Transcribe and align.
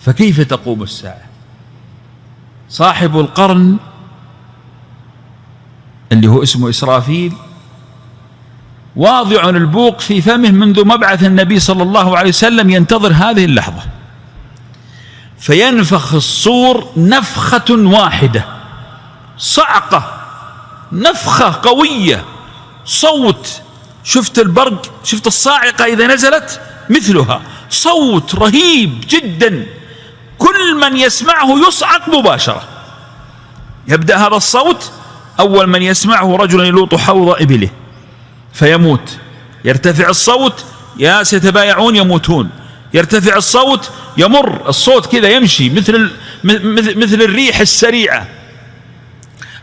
فكيف 0.00 0.40
تقوم 0.40 0.82
الساعة؟ 0.82 1.22
صاحب 2.68 3.18
القرن 3.18 3.76
اللي 6.12 6.28
هو 6.28 6.42
اسمه 6.42 6.70
إسرافيل 6.70 7.32
واضع 8.96 9.48
البوق 9.48 10.00
في 10.00 10.22
فمه 10.22 10.50
منذ 10.50 10.84
مبعث 10.84 11.24
النبي 11.24 11.60
صلى 11.60 11.82
الله 11.82 12.18
عليه 12.18 12.28
وسلم 12.28 12.70
ينتظر 12.70 13.12
هذه 13.12 13.44
اللحظة. 13.44 13.82
فينفخ 15.38 16.14
الصور 16.14 16.88
نفخة 16.96 17.64
واحدة 17.70 18.44
صعقة 19.38 20.20
نفخة 20.92 21.60
قوية 21.62 22.24
صوت. 22.84 23.62
شفت 24.04 24.38
البرق؟ 24.38 24.92
شفت 25.04 25.26
الصاعقة 25.26 25.84
إذا 25.84 26.06
نزلت؟ 26.06 26.60
مثلها 26.90 27.42
صوت 27.70 28.34
رهيب 28.34 29.04
جدا. 29.08 29.66
كل 30.40 30.74
من 30.80 30.96
يسمعه 30.96 31.68
يصعق 31.68 32.08
مباشرة. 32.08 32.62
يبدأ 33.88 34.16
هذا 34.16 34.36
الصوت 34.36 34.90
أول 35.40 35.66
من 35.66 35.82
يسمعه 35.82 36.36
رجل 36.36 36.64
يلوط 36.64 36.94
حوض 36.94 37.42
إبله 37.42 37.70
فيموت. 38.52 39.18
يرتفع 39.64 40.08
الصوت 40.08 40.64
يا 40.98 41.22
سيتبايعون 41.22 41.96
يموتون. 41.96 42.50
يرتفع 42.94 43.36
الصوت 43.36 43.90
يمر 44.16 44.68
الصوت 44.68 45.06
كذا 45.06 45.28
يمشي 45.28 45.70
مثل 45.70 46.10
مثل 46.96 47.22
الريح 47.22 47.60
السريعة. 47.60 48.26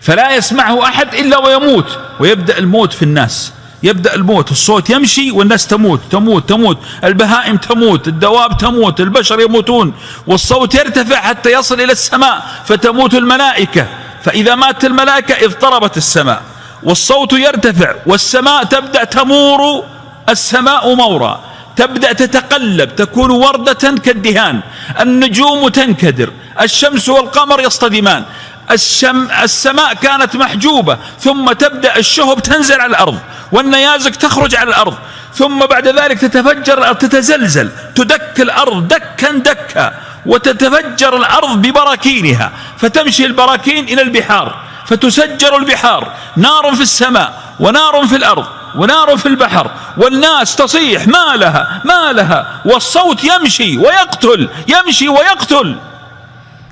فلا 0.02 0.36
يسمعه 0.36 0.84
أحد 0.84 1.14
إلا 1.14 1.38
ويموت 1.38 2.00
ويبدأ 2.20 2.58
الموت 2.58 2.94
في 2.94 3.04
الناس. 3.04 3.54
يبدأ 3.84 4.16
الموت 4.16 4.52
الصوت 4.52 4.90
يمشي 4.90 5.31
والناس 5.31 5.67
تموت 5.67 5.99
تموت 6.12 6.49
تموت 6.49 6.77
البهائم 7.04 7.58
تموت 7.58 8.08
الدواب 8.08 8.58
تموت 8.58 9.00
البشر 9.02 9.40
يموتون 9.40 9.94
والصوت 10.27 10.76
يرتفع 10.76 11.22
حتى 11.22 11.52
يصل 11.52 11.81
إلى 11.81 11.91
السماء 11.91 12.45
فتموت 12.66 13.13
الملائكة 13.13 13.88
فإذا 14.23 14.56
مات 14.56 14.86
الملائكة 14.86 15.45
اضطربت 15.45 15.97
السماء 15.97 16.42
والصوت 16.84 17.34
يرتفع 17.34 17.95
والسماء 18.06 18.64
تبدأ 18.64 19.03
تمور 19.03 19.84
السماء 20.30 20.94
مورا 20.94 21.39
تبدأ 21.75 22.14
تتقلب 22.14 22.95
تكون 22.95 23.31
وردة 23.31 23.73
كالدهان 24.06 24.62
النجوم 25.00 25.67
تنكدر 25.67 26.30
الشمس 26.62 27.09
والقمر 27.09 27.62
يصطدمان 27.62 28.23
الشم 28.72 29.32
السماء 29.44 29.94
كانت 29.94 30.36
محجوبة 30.36 30.98
ثم 31.20 31.52
تبدأ 31.52 31.98
الشهب 31.98 32.40
تنزل 32.40 32.82
على 32.82 32.90
الأرض 32.90 33.20
والنيازك 33.52 34.16
تخرج 34.16 34.56
على 34.56 34.70
الأرض 34.70 34.98
ثم 35.34 35.59
بعد 35.59 35.88
ذلك 35.88 36.20
تتفجر 36.20 36.78
الأرض 36.78 36.98
تتزلزل 36.98 37.72
تدك 37.96 38.42
الأرض 38.42 38.88
دكا 38.88 39.32
دكا 39.32 39.94
وتتفجر 40.26 41.18
الأرض 41.18 41.62
ببراكينها 41.62 42.52
فتمشي 42.78 43.26
البراكين 43.26 43.86
إلى 43.86 44.02
البحار 44.02 44.56
فتسجر 44.86 45.58
البحار 45.58 46.12
نار 46.36 46.76
في 46.76 46.81
السماء 46.81 47.42
ونار 47.59 48.08
في 48.08 48.16
الأرض 48.16 48.46
ونار 48.76 49.18
في 49.18 49.26
البحر 49.26 49.72
والناس 49.98 50.56
تصيح 50.56 51.08
ما 51.08 51.36
لها؟ 51.36 51.81
ما 51.86 52.14
لها؟ 52.14 52.62
والصوت 52.66 53.24
يمشي 53.24 53.78
ويقتل 53.78 54.50
يمشي 54.68 55.09
ويقتل. 55.09 55.76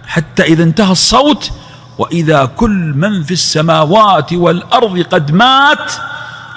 حتى 0.07 0.43
إذا 0.43 0.63
انتهى 0.63 0.91
الصوت 0.91 1.51
وإذا 1.97 2.45
كل 2.45 2.93
من 2.95 3.23
في 3.23 3.31
السماوات 3.31 4.33
والأرض 4.33 4.99
قد 4.99 5.31
مات 5.31 5.93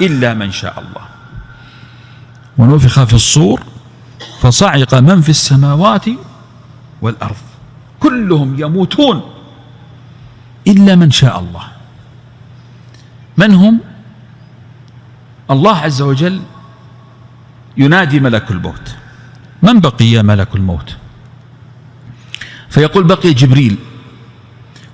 إلا 0.00 0.34
من 0.34 0.52
شاء 0.52 0.78
الله. 0.78 1.06
ونفخ 2.58 3.04
في 3.04 3.14
الصور 3.14 3.62
فصعق 4.40 4.94
من 4.94 5.20
في 5.20 5.28
السماوات 5.28 6.04
والأرض. 7.02 7.36
كلهم 8.00 8.60
يموتون 8.60 9.22
إلا 10.66 10.94
من 10.94 11.10
شاء 11.10 11.38
الله. 11.40 11.64
من 13.36 13.54
هم؟ 13.54 13.80
الله 15.50 15.76
عز 15.76 16.02
وجل 16.02 16.42
ينادي 17.76 18.20
ملك 18.20 18.50
الموت. 18.50 18.96
من 19.62 19.80
بقي 19.80 20.04
يا 20.04 20.22
ملك 20.22 20.56
الموت؟ 20.56 20.96
فيقول 22.70 23.04
بقي 23.04 23.34
جبريل. 23.34 23.78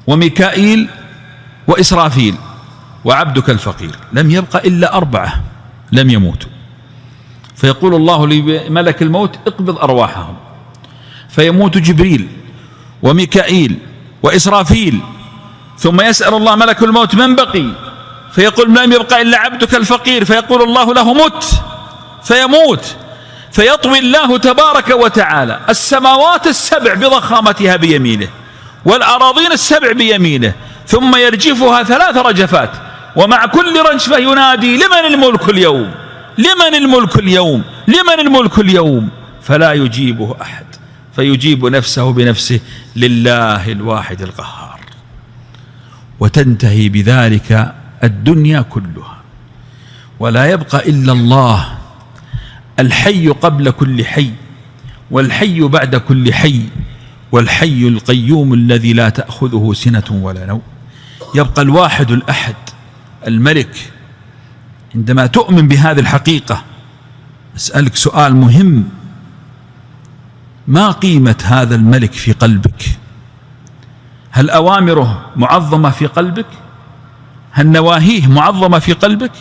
وميكائيل 0.07 0.89
وإسرافيل 1.67 2.35
وعبدك 3.05 3.51
الفقير. 3.51 3.91
لم 4.13 4.31
يبق 4.31 4.57
إلا 4.57 4.97
أربعة 4.97 5.41
لم 5.93 6.11
يموتوا. 6.11 6.51
فيقول 7.57 7.95
الله 7.95 8.27
لملك 8.27 9.03
الموت 9.03 9.39
اقبض 9.47 9.79
أرواحهم. 9.79 10.37
فيموت 11.29 11.79
جبريل 11.79 12.29
وميكائيل 13.03 13.79
وإسرافيل. 14.23 15.01
ثم 15.79 16.01
يسأل 16.01 16.35
الله 16.35 16.57
ملك 16.57 16.83
الموت 16.83 17.15
من 17.15 17.37
بقي. 17.37 17.67
فيقول 18.33 18.75
لم 18.75 18.93
يبقى 18.93 19.23
إلا 19.23 19.39
عبدك 19.39 19.75
الفقير. 19.75 20.25
فيقول 20.25 20.63
الله 20.63 20.95
له 20.95 21.15
مت. 21.15 21.63
فيموت. 22.23 22.97
فيطوي 23.53 23.99
الله 23.99 24.39
تبارك 24.39 24.91
وتعالى 24.91 25.61
السماوات 25.69 26.47
السبع 26.47 26.95
بضخامتها 26.95 27.77
بيمينه. 27.77 28.29
والأراضين 28.85 29.53
السبع 29.53 29.93
بيمينه 29.93 30.55
ثم 30.87 31.17
يرجفها 31.17 31.83
ثلاث 31.83 32.17
رجفات 32.17 32.71
ومع 33.17 33.47
كل 33.47 33.75
رجفة 33.93 34.19
ينادي 34.19 34.77
لمن 34.77 35.15
الملك 35.15 35.49
اليوم؟ 35.49 35.95
لمن 36.39 36.75
الملك 36.75 37.17
اليوم؟ 37.19 37.63
لمن 37.89 38.21
الملك 38.21 38.59
اليوم؟ 38.59 39.09
فلا 39.43 39.73
يجيبه 39.73 40.37
أحد 40.43 40.67
فيجيب 41.17 41.67
نفسه 41.67 42.13
بنفسه 42.13 42.61
لله 42.97 43.73
الواحد 43.73 44.23
القهار. 44.23 44.81
وتنتهي 46.21 46.89
بذلك 46.89 47.75
الدنيا 48.05 48.61
كلها 48.61 49.17
ولا 50.21 50.51
يبقى 50.51 50.89
إلا 50.89 51.13
الله 51.13 51.79
الحي 52.79 53.29
قبل 53.29 53.71
كل 53.71 54.05
حي 54.05 54.31
والحي 55.11 55.61
بعد 55.61 55.97
كل 55.97 56.35
حي. 56.35 56.63
والحي 57.35 57.89
القيوم 57.89 58.55
الذي 58.55 58.93
لا 58.93 59.09
تأخذه 59.09 59.73
سنة 59.75 60.05
ولا 60.11 60.47
نوم. 60.47 60.63
يبقى 61.35 61.63
الواحد 61.63 62.11
الأحد 62.11 62.55
الملك 63.27 63.93
عندما 64.95 65.27
تؤمن 65.27 65.69
بهذه 65.69 66.01
الحقيقة 66.01 66.63
أسألك 67.57 67.97
سؤال 67.97 68.37
مهم. 68.37 68.89
ما 70.69 70.91
قيمة 70.91 71.37
هذا 71.45 71.75
الملك 71.75 72.13
في 72.13 72.33
قلبك؟ 72.33 72.99
هل 74.31 74.51
أوامره 74.51 75.31
معظمة 75.37 75.91
في 75.91 76.07
قلبك؟ 76.07 76.47
هل 77.51 77.67
نواهيه 77.67 78.27
معظمة 78.27 78.79
في 78.79 78.93
قلبك؟ 78.93 79.33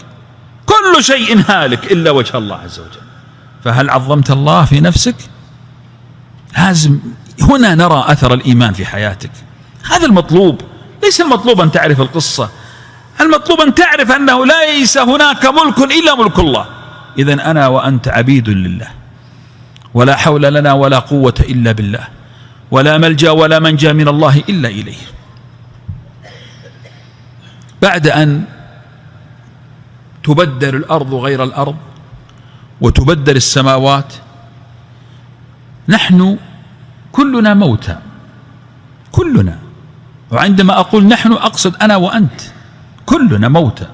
كل 0.65 1.03
شيء 1.03 1.43
هالك 1.49 1.91
إلا 1.91 2.11
وجه 2.11 2.37
الله 2.37 2.55
عز 2.55 2.79
وجل. 2.79 3.01
فهل 3.63 3.89
عظمت 3.89 4.31
الله 4.31 4.65
في 4.65 4.81
نفسك؟ 4.81 5.15
لازم 6.57 6.99
هنا 7.41 7.75
نرى 7.75 8.05
أثر 8.07 8.33
الإيمان 8.33 8.73
في 8.73 8.85
حياتك. 8.85 9.31
هذا 9.91 10.05
المطلوب. 10.05 10.61
ليس 11.03 11.21
المطلوب 11.21 11.61
أن 11.61 11.71
تعرف 11.71 12.01
القصة. 12.01 12.49
المطلوب 13.21 13.59
أن 13.59 13.75
تعرف 13.75 14.11
أنه 14.11 14.45
ليس 14.45 14.97
هناك 14.97 15.45
ملك 15.45 15.79
إلا 15.91 16.15
ملك 16.15 16.39
الله. 16.39 16.65
إذا 17.17 17.33
أنا 17.33 17.67
وأنت 17.67 18.07
عبيد 18.07 18.49
لله. 18.49 18.87
ولا 19.93 20.15
حول 20.15 20.41
لنا 20.41 20.73
ولا 20.73 20.99
قوة 20.99 21.33
إلا 21.39 21.71
بالله. 21.71 22.07
ولا 22.71 22.97
ملجأ 22.97 23.31
ولا 23.31 23.59
منجأ 23.59 23.93
من 23.93 24.07
الله 24.07 24.43
إلا 24.49 24.69
إليه. 24.69 25.03
بعد 27.81 28.07
أن 28.07 28.43
تبدل 30.23 30.75
الأرض 30.75 31.13
غير 31.13 31.43
الأرض 31.43 31.75
وتبدل 32.81 33.35
السماوات 33.35 34.13
نحن 35.89 36.37
كلنا 37.13 37.53
موتى. 37.53 37.97
كلنا. 39.11 39.59
وعندما 40.31 40.79
أقول 40.79 41.05
نحن 41.05 41.31
أقصد 41.33 41.75
أنا 41.81 41.95
وأنت. 41.95 42.41
كلنا 43.05 43.47
موتى. 43.47 43.87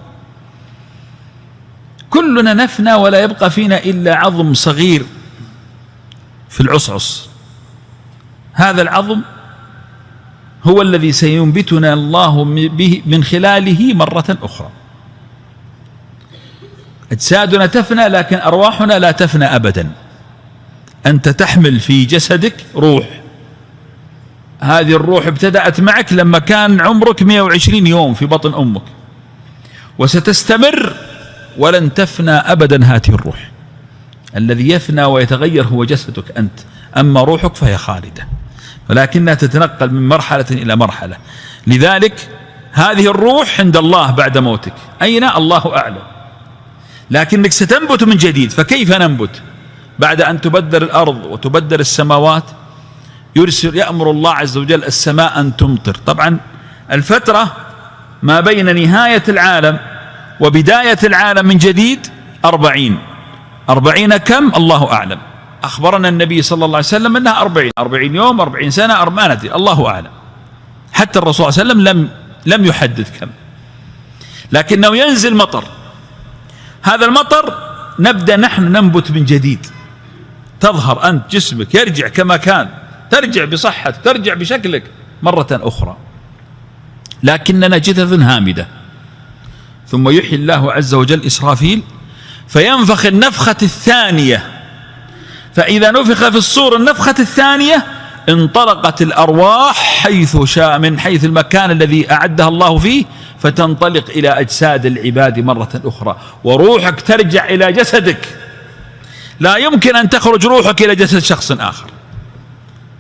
كلنا 2.10 2.54
نفنى 2.54 2.94
ولا 2.94 3.24
يبقى 3.24 3.52
فينا 3.52 3.78
إلا 3.78 4.16
عظم 4.16 4.54
صغير 4.54 5.06
في 6.50 6.60
العصعص. 6.62 7.30
هذا 8.54 8.82
العظم 8.82 9.22
هو 10.64 10.82
الذي 10.82 11.12
سينبتنا 11.12 11.94
الله 11.94 12.44
به 12.70 13.02
من 13.06 13.24
خلاله 13.24 13.94
مرة 13.94 14.38
أخرى. 14.44 14.70
أجسادنا 17.12 17.66
تفنى 17.66 18.08
لكن 18.08 18.38
أرواحنا 18.38 19.00
لا 19.00 19.12
تفنى 19.12 19.46
أبدا. 19.46 19.92
أنت 21.06 21.30
تحمل 21.30 21.80
في 21.80 22.06
جسدك 22.06 22.56
روح. 22.76 23.06
هذه 24.60 24.96
الروح 24.96 25.28
ابتدأت 25.28 25.80
معك 25.80 26.14
لما 26.14 26.40
كان 26.40 26.82
عمرك 26.82 27.24
120 27.24 27.88
يوم 27.88 28.14
في 28.14 28.26
بطن 28.26 28.54
أمك. 28.54 28.82
وستستمر 29.98 30.96
ولن 31.58 31.94
تفنى 31.94 32.32
أبدا 32.32 32.86
هذه 32.86 33.10
الروح. 33.10 33.52
الذي 34.36 34.70
يفنى 34.70 35.04
ويتغير 35.04 35.64
هو 35.64 35.86
جسدك 35.86 36.38
أنت. 36.38 36.60
أما 36.98 37.24
روحك 37.24 37.56
فهي 37.56 37.78
خالدة. 37.78 38.28
ولكنها 38.90 39.34
تتنقل 39.34 39.92
من 39.92 40.08
مرحلة 40.08 40.46
إلى 40.52 40.76
مرحلة. 40.76 41.18
لذلك 41.68 42.30
هذه 42.72 43.12
الروح 43.12 43.60
عند 43.60 43.78
الله 43.78 44.12
بعد 44.12 44.38
موتك. 44.38 44.74
أين؟ 45.02 45.24
الله 45.24 45.78
أعلم. 45.78 46.04
لكنك 47.12 47.52
ستنبت 47.52 48.04
من 48.04 48.18
جديد. 48.18 48.52
فكيف 48.52 48.92
ننبت؟ 48.92 49.42
بعد 50.00 50.22
أن 50.22 50.42
تبدر 50.42 50.82
الأرض 50.82 51.26
وتبدر 51.26 51.80
السماوات 51.80 52.44
يرسل 53.36 53.76
يأمر 53.76 54.12
الله 54.12 54.32
عز 54.32 54.58
وجل 54.58 54.84
السماء 54.84 55.40
أن 55.40 55.58
تمطر. 55.58 55.96
طبعا 56.06 56.38
الفترة 56.92 57.56
ما 58.24 58.40
بين 58.40 58.76
نهاية 58.76 59.24
العالم 59.30 59.80
وبداية 60.40 60.98
العالم 61.04 61.46
من 61.46 61.58
جديد 61.58 62.08
أربعين. 62.46 63.00
أربعين 63.70 64.18
كم؟ 64.18 64.52
الله 64.56 64.92
أعلم. 64.92 65.20
أخبرنا 65.64 66.10
النبي 66.10 66.42
صلى 66.42 66.66
الله 66.66 66.78
عليه 66.78 66.88
وسلم 66.88 67.18
أنها 67.18 67.42
أربعين. 67.42 67.72
أربعين 67.78 68.16
يوم 68.16 68.42
أربعين 68.42 68.72
سنة 68.72 69.02
أربعين 69.02 69.32
الله 69.56 69.88
أعلم. 69.88 70.12
حتى 70.94 71.20
الرسول 71.20 71.54
صلى 71.54 71.62
الله 71.62 71.74
عليه 71.74 71.92
وسلم 71.92 72.00
لم 72.00 72.10
لم 72.46 72.66
يحدد 72.66 73.08
كم. 73.20 73.30
لكنه 74.52 74.98
ينزل 74.98 75.36
مطر. 75.36 75.64
هذا 76.82 77.06
المطر 77.06 77.46
نبدأ 78.00 78.36
نحن 78.36 78.64
ننبت 78.64 79.12
من 79.12 79.26
جديد. 79.26 79.68
تظهر 80.60 81.10
أنت 81.10 81.32
جسمك 81.32 81.76
يرجع 81.76 82.08
كما 82.08 82.38
كان 82.38 82.70
ترجع 83.12 83.46
بصحتك 83.46 84.04
ترجع 84.04 84.34
بشكلك 84.34 84.84
مرة 85.24 85.48
أخرى. 85.52 85.98
لكننا 87.24 87.78
جثث 87.78 88.14
هامدة. 88.14 88.68
ثم 89.88 90.10
يحيي 90.10 90.36
الله 90.36 90.74
عز 90.74 90.94
وجل 90.94 91.26
إسرافيل 91.26 91.82
فينفخ 92.48 93.06
النفخة 93.06 93.58
الثانية. 93.62 94.44
فإذا 95.54 95.92
نفخ 95.92 96.30
في 96.30 96.38
الصور 96.38 96.76
النفخة 96.76 97.16
الثانية 97.20 97.86
انطلقت 98.30 99.02
الأرواح 99.02 99.76
حيث 99.76 100.44
شاء 100.44 100.80
من 100.80 101.00
حيث 101.00 101.26
المكان 101.26 101.72
الذي 101.72 102.12
أعدها 102.12 102.48
الله 102.48 102.78
فيه 102.78 103.06
فتنطلق 103.40 104.10
إلى 104.10 104.30
أجساد 104.30 104.86
العباد 104.86 105.40
مرة 105.40 105.82
أخرى. 105.86 106.18
وروحك 106.44 107.02
ترجع 107.02 107.50
إلى 107.50 107.72
جسدك. 107.72 108.39
لا 109.40 109.58
يمكن 109.58 109.96
أن 109.96 110.10
تخرج 110.10 110.46
روحك 110.46 110.82
إلى 110.82 110.96
جسد 110.96 111.20
شخص 111.20 111.52
آخر. 111.52 111.90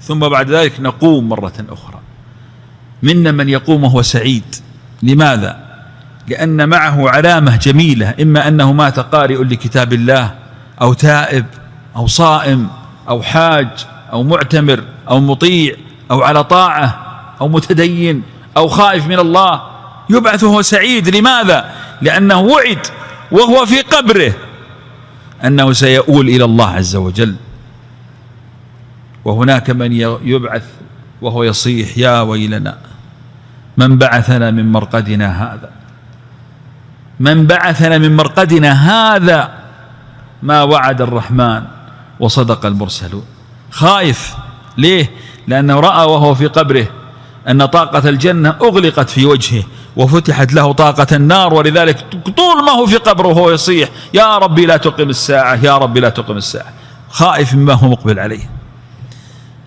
ثم 0.01 0.19
بعد 0.19 0.51
ذلك 0.51 0.79
نقوم 0.79 1.29
مرة 1.29 1.53
أخرى. 1.69 1.99
منا 3.03 3.31
من 3.31 3.49
يقوم 3.49 3.83
وهو 3.83 4.01
سعيد. 4.01 4.55
لماذا؟ 5.03 5.59
لأن 6.27 6.69
معه 6.69 7.09
علامة 7.09 7.55
جميلة 7.55 8.13
إما 8.21 8.47
أنه 8.47 8.73
مات 8.73 8.99
قارئ 8.99 9.43
لكتاب 9.43 9.93
الله 9.93 10.33
أو 10.81 10.93
تائب 10.93 11.45
أو 11.95 12.07
صائم 12.07 12.67
أو 13.09 13.21
حاج 13.21 13.67
أو 14.11 14.23
معتمر 14.23 14.83
أو 15.09 15.19
مطيع 15.19 15.75
أو 16.11 16.21
على 16.21 16.43
طاعة 16.43 17.05
أو 17.41 17.47
متدين 17.47 18.23
أو 18.57 18.67
خائف 18.67 19.07
من 19.07 19.19
الله. 19.19 19.61
يبعث 20.09 20.43
وهو 20.43 20.61
سعيد. 20.61 21.15
لماذا؟ 21.15 21.71
لأنه 22.01 22.39
وعد 22.39 22.87
وهو 23.31 23.65
في 23.65 23.81
قبره. 23.81 24.33
أنه 25.45 25.73
سيؤول 25.73 26.29
إلى 26.29 26.45
الله 26.45 26.69
عز 26.69 26.95
وجل. 26.95 27.35
وهناك 29.25 29.69
من 29.69 29.91
يبعث 30.23 30.63
وهو 31.21 31.43
يصيح 31.43 31.97
يا 31.97 32.21
ويلنا 32.21 32.77
من 33.77 33.97
بعثنا 33.97 34.51
من 34.51 34.71
مرقدنا 34.71 35.43
هذا؟ 35.43 35.69
من 37.19 37.47
بعثنا 37.47 37.97
من 37.97 38.15
مرقدنا 38.15 38.71
هذا؟ 38.71 39.53
ما 40.43 40.63
وعد 40.63 41.01
الرحمن 41.01 41.63
وصدق 42.19 42.65
المرسلون. 42.65 43.25
خايف 43.71 44.35
ليه؟ 44.77 45.09
لأنه 45.47 45.79
رأى 45.79 46.05
وهو 46.05 46.35
في 46.35 46.47
قبره 46.47 46.87
أن 47.47 47.65
طاقة 47.65 48.09
الجنة 48.09 48.49
أغلقت 48.49 49.09
في 49.09 49.25
وجهه 49.25 49.63
وفتحت 49.95 50.53
له 50.53 50.71
طاقة 50.71 51.15
النار 51.15 51.53
ولذلك 51.53 52.05
طول 52.37 52.63
ما 52.65 52.71
هو 52.71 52.85
في 52.85 52.97
قبره 52.97 53.27
وهو 53.27 53.51
يصيح 53.51 53.89
يا 54.13 54.37
ربي 54.37 54.65
لا 54.65 54.77
تقم 54.77 55.09
الساعة 55.09 55.55
يا 55.55 55.77
ربي 55.77 55.99
لا 55.99 56.09
تقم 56.09 56.37
الساعة. 56.37 56.73
خائف 57.09 57.53
مما 57.53 57.73
هو 57.73 57.89
مقبل 57.89 58.19
عليه. 58.19 58.49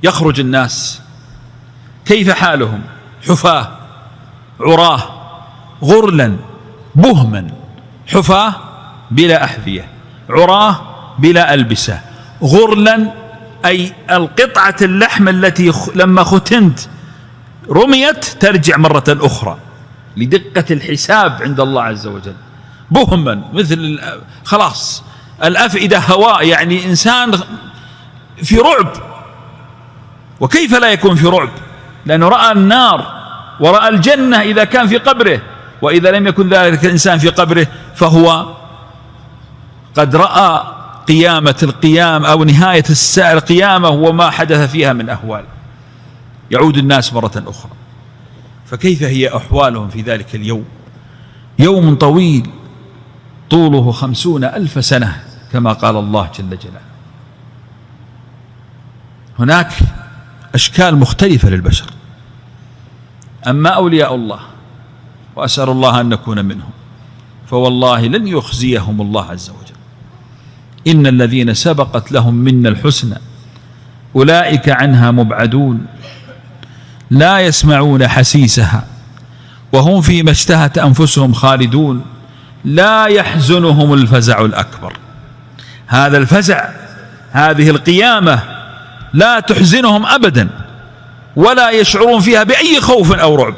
يخرج 0.02 0.40
الناس. 0.40 1.00
كيف 2.04 2.30
حالهم؟ 2.30 2.82
حفاة 3.28 3.69
عراة 4.60 5.02
غرلا 5.84 6.36
بهما. 6.94 7.50
حفاة 8.06 8.54
بلا 9.10 9.44
أحذية 9.44 9.88
عراة 10.30 10.80
بلا 11.19 11.54
ألبسة. 11.54 12.00
غرلا 12.42 13.12
أي 13.64 13.92
القطعة 14.10 14.76
اللحم 14.82 15.28
التي 15.28 15.72
لما 15.94 16.24
ختنت 16.24 16.80
رميت 17.70 18.24
ترجع 18.24 18.76
مرة 18.76 19.04
أخرى. 19.08 19.56
لدقة 20.16 20.64
الحساب 20.70 21.42
عند 21.42 21.60
الله 21.60 21.82
عز 21.82 22.06
وجل. 22.06 22.34
بهما 22.90 23.42
مثل 23.52 24.00
خلاص 24.44 25.04
الأفئدة 25.44 25.98
هواء 25.98 26.46
يعني 26.46 26.84
إنسان 26.84 27.38
في 28.42 28.56
رعب. 28.56 28.92
وكيف 30.40 30.74
لا 30.74 30.92
يكون 30.92 31.14
في 31.14 31.26
رعب؟ 31.26 31.50
لأنه 32.06 32.28
رأى 32.28 32.52
النار 32.52 33.22
ورأى 33.60 33.88
الجنة 33.88 34.40
إذا 34.40 34.64
كان 34.64 34.86
في 34.86 34.98
قبره. 34.98 35.40
وإذا 35.82 36.10
لم 36.10 36.26
يكن 36.26 36.48
ذلك 36.48 36.84
الإنسان 36.84 37.18
في 37.18 37.28
قبره 37.28 37.66
فهو 37.94 38.46
قد 39.96 40.16
رأى 40.16 40.62
قيامة 41.08 41.56
القيام 41.62 42.24
أو 42.24 42.44
نهاية 42.44 42.84
القيامة 43.18 43.88
وما 43.88 44.30
حدث 44.30 44.70
فيها 44.70 44.92
من 44.92 45.08
أهوال. 45.10 45.44
يعود 46.50 46.76
الناس 46.76 47.12
مرة 47.12 47.42
أخرى. 47.46 47.70
فكيف 48.72 49.02
هي 49.02 49.36
أحوالهم 49.36 49.88
في 49.88 50.00
ذلك 50.00 50.34
اليوم؟ 50.34 50.64
يوم 51.58 51.94
طويل 51.94 52.50
طوله 53.50 53.92
خمسون 53.92 54.44
ألف 54.44 54.84
سنة 54.84 55.22
كما 55.52 55.72
قال 55.72 55.96
الله 55.96 56.30
جل 56.38 56.58
جلاله. 56.58 56.92
هناك 59.38 59.72
أشكال 60.54 60.96
مختلفة 60.96 61.48
للبشر. 61.48 61.86
أما 63.46 63.70
أولياء 63.70 64.14
الله 64.14 64.40
وأسأل 65.36 65.69
الله 65.69 66.00
أن 66.00 66.08
نكون 66.08 66.44
منهم 66.44 66.70
فوالله 67.46 68.00
لن 68.06 68.26
يخزيهم 68.26 69.00
الله 69.00 69.30
عز 69.30 69.50
وجل. 69.50 69.76
إن 70.86 71.06
الذين 71.06 71.54
سبقت 71.54 72.12
لهم 72.12 72.34
منا 72.34 72.69
الحسنى 72.69 73.19
أولئك 74.16 74.69
عنها 74.69 75.10
مبعدون. 75.10 75.86
لا 77.12 77.40
يسمعون 77.40 78.08
حسيسها 78.08 78.84
وهم 79.72 80.00
فيما 80.00 80.31
اشتهت 80.31 80.78
أنفسهم 80.78 81.32
خالدون 81.32 82.04
لا 82.64 83.06
يحزنهم 83.06 83.92
الفزع 83.92 84.40
الأكبر. 84.40 84.92
هذا 85.86 86.19
الفزع 86.19 86.69
هذه 87.32 87.70
القيامة 87.70 88.38
لا 89.12 89.40
تحزنهم 89.40 90.06
أبدا 90.06 90.48
ولا 91.36 91.70
يشعرون 91.70 92.20
فيها 92.20 92.42
بأي 92.42 92.81
خوف 92.81 93.12
أو 93.12 93.34
رعب 93.34 93.54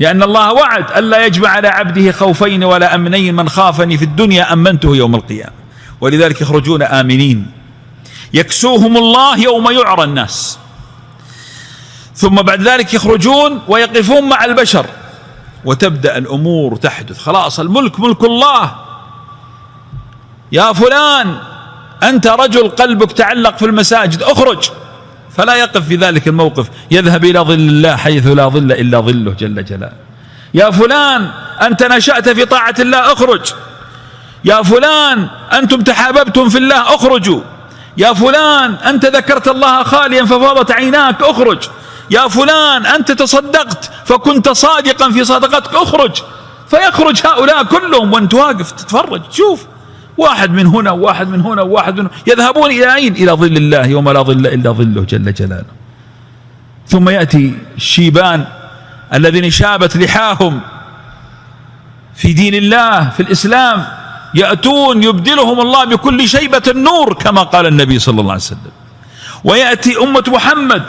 لأن 0.00 0.22
الله 0.22 0.52
وعد 0.52 0.84
ألا 0.96 1.26
يجمع 1.26 1.48
على 1.48 1.68
عبده 1.68 2.12
خوفين 2.12 2.64
ولا 2.64 2.94
أمنين 2.94 3.34
من 3.34 3.48
خافني 3.48 3.98
في 3.98 4.04
الدنيا 4.04 4.52
أمنته 4.52 4.96
يوم 4.96 5.14
القيامة. 5.14 5.52
ولذلك 6.00 6.40
يخرجون 6.40 6.82
آمنين. 6.82 7.46
يكسوهم 8.34 8.96
الله 8.96 9.38
يوم 9.38 9.70
يعرى 9.70 10.04
الناس. 10.04 10.59
ثم 12.20 12.36
بعد 12.36 12.62
ذلك 12.62 12.94
يخرجون 12.94 13.62
ويقفون 13.68 14.28
مع 14.28 14.44
البشر. 14.44 14.86
وتبدأ 15.64 16.18
الأمور 16.18 16.76
تحدث. 16.76 17.18
خلاص 17.18 17.60
الملك 17.60 18.00
ملك 18.00 18.24
الله. 18.24 18.74
يا 20.52 20.72
فلان 20.72 21.36
أنت 22.02 22.26
رجل 22.26 22.68
قلبك 22.68 23.12
تعلق 23.12 23.56
في 23.56 23.66
المساجد 23.66 24.22
اخرج. 24.22 24.70
فلا 25.36 25.54
يقف 25.54 25.88
في 25.88 25.96
ذلك 25.96 26.28
الموقف. 26.28 26.66
يذهب 26.90 27.24
إلى 27.24 27.38
ظل 27.38 27.54
الله 27.54 27.96
حيث 27.96 28.26
لا 28.26 28.48
ظل 28.48 28.72
إلا 28.72 29.00
ظله 29.00 29.32
جل 29.32 29.64
جلاله. 29.64 29.92
يا 30.54 30.70
فلان 30.70 31.30
أنت 31.62 31.82
نشأت 31.82 32.28
في 32.28 32.44
طاعة 32.44 32.74
الله 32.80 33.12
اخرج. 33.12 33.52
يا 34.44 34.62
فلان 34.62 35.28
أنتم 35.52 35.80
تحاببتم 35.80 36.48
في 36.48 36.58
الله 36.58 36.94
اخرجوا. 36.94 37.40
يا 37.96 38.12
فلان 38.12 38.74
أنت 38.74 39.06
ذكرت 39.06 39.48
الله 39.48 39.82
خاليا 39.82 40.24
ففاضت 40.24 40.70
عيناك 40.70 41.22
اخرج. 41.22 41.58
يا 42.10 42.28
فلان 42.28 42.86
أنت 42.86 43.12
تصدقت 43.12 43.90
فكنت 44.04 44.48
صادقا 44.48 45.10
في 45.10 45.24
صدقتك 45.24 45.74
اخرج. 45.74 46.22
فيخرج 46.68 47.20
هؤلاء 47.26 47.64
كلهم 47.64 48.12
وأنت 48.12 48.34
واقف 48.34 48.70
تتفرج 48.70 49.22
تشوف 49.28 49.66
واحد 50.18 50.50
من 50.50 50.66
هنا 50.66 50.90
وواحد 50.90 51.28
من 51.28 51.40
هنا 51.40 51.62
وواحد 51.62 51.94
من 51.94 52.00
هنا. 52.00 52.10
يذهبون 52.26 52.70
إلى 52.70 52.94
أين؟ 52.94 53.14
إلى 53.14 53.32
ظل 53.32 53.56
الله 53.56 53.86
يوم 53.86 54.10
لا 54.10 54.22
ظل 54.22 54.46
إلا 54.46 54.70
ظله 54.70 55.02
جل 55.02 55.34
جلاله. 55.34 55.64
ثم 56.88 57.08
يأتي 57.08 57.54
الشيبان 57.76 58.44
الذين 59.14 59.50
شابت 59.50 59.96
لحاهم 59.96 60.60
في 62.14 62.32
دين 62.32 62.54
الله 62.54 63.08
في 63.10 63.20
الإسلام 63.20 63.86
يأتون 64.34 65.02
يبدلهم 65.02 65.60
الله 65.60 65.84
بكل 65.84 66.28
شيبة 66.28 66.62
النور 66.68 67.14
كما 67.14 67.42
قال 67.42 67.66
النبي 67.66 67.98
صلى 67.98 68.20
الله 68.20 68.32
عليه 68.32 68.42
وسلم. 68.42 68.72
ويأتي 69.44 69.98
أمة 70.02 70.24
محمد 70.28 70.82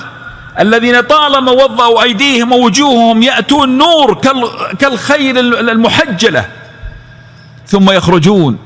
الذين 0.59 1.01
طالما 1.01 1.51
وضعوا 1.51 2.03
أيديهم 2.03 2.51
ووجوههم 2.51 3.23
يأتون 3.23 3.77
نور 3.77 4.21
كالخيل 4.79 5.37
المحجلة 5.69 6.45
ثم 7.67 7.91
يخرجون. 7.91 8.57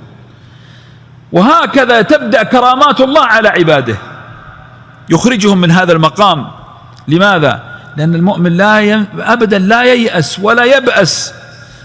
وهكذا 1.32 2.02
تبدأ 2.02 2.44
كرامات 2.44 3.02
الله 3.02 3.22
على 3.22 3.50
عباده. 3.50 3.98
يخرجهم 5.10 5.58
من 5.58 5.72
هذا 5.72 5.94
المقام. 5.94 6.48
لماذا؟ 7.08 7.64
لأن 7.98 8.16
المؤمن 8.16 8.58
لا 8.58 8.80
ي... 8.80 9.06
أبدا 9.20 9.60
لا 9.60 9.84
ييأس 9.84 10.40
ولا 10.40 10.64
يبأس. 10.64 11.34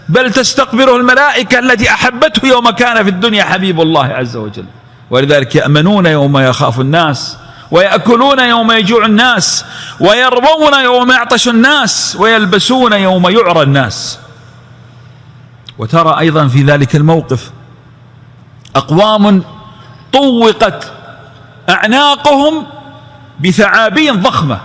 بل 0.08 0.32
تستقبله 0.32 0.96
الملائكة 0.96 1.58
التي 1.58 1.90
أحبته 1.90 2.48
يوم 2.48 2.70
كان 2.70 3.04
في 3.04 3.10
الدنيا 3.10 3.44
حبيب 3.44 3.80
الله 3.80 4.06
عز 4.06 4.36
وجل. 4.36 4.64
ولذلك 5.10 5.54
يأمنون 5.54 6.06
يوم 6.06 6.38
يخاف 6.38 6.80
الناس. 6.80 7.36
ويأكلون 7.70 8.38
يوم 8.38 8.72
يجوع 8.72 9.06
الناس 9.06 9.64
ويربون 10.00 10.74
يوم 10.84 11.10
يعطش 11.10 11.48
الناس 11.48 12.16
ويلبسون 12.20 12.92
يوم 12.92 13.28
يعرى 13.28 13.62
الناس. 13.62 14.18
وترى 15.78 16.18
أيضا 16.18 16.48
في 16.48 16.62
ذلك 16.62 16.96
الموقف 16.96 17.50
أقوام 18.76 19.42
طوقت 20.12 20.92
أعناقهم 21.68 22.66
بثعابين 23.40 24.22
ضخمة. 24.22 24.60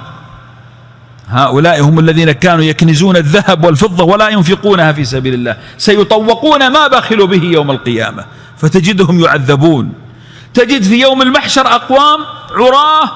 هؤلاء 1.30 1.82
هم 1.82 2.00
الذين 2.00 2.32
كانوا 2.32 2.64
يكنزون 2.64 3.18
الذهب 3.18 3.64
والفضة 3.64 4.04
ولا 4.04 4.30
ينفقونها 4.30 4.92
في 4.92 5.06
سبيل 5.06 5.34
الله. 5.34 5.58
سيطوقون 5.78 6.72
ما 6.72 6.88
بخلوا 6.88 7.28
به 7.28 7.44
يوم 7.44 7.72
القيامة 7.72 8.26
فتجدهم 8.58 9.20
يعذبون. 9.20 10.05
تجد 10.56 10.84
في 10.84 11.02
يوم 11.02 11.22
المحشر 11.22 11.68
أقوام 11.68 12.26
عراه 12.52 13.12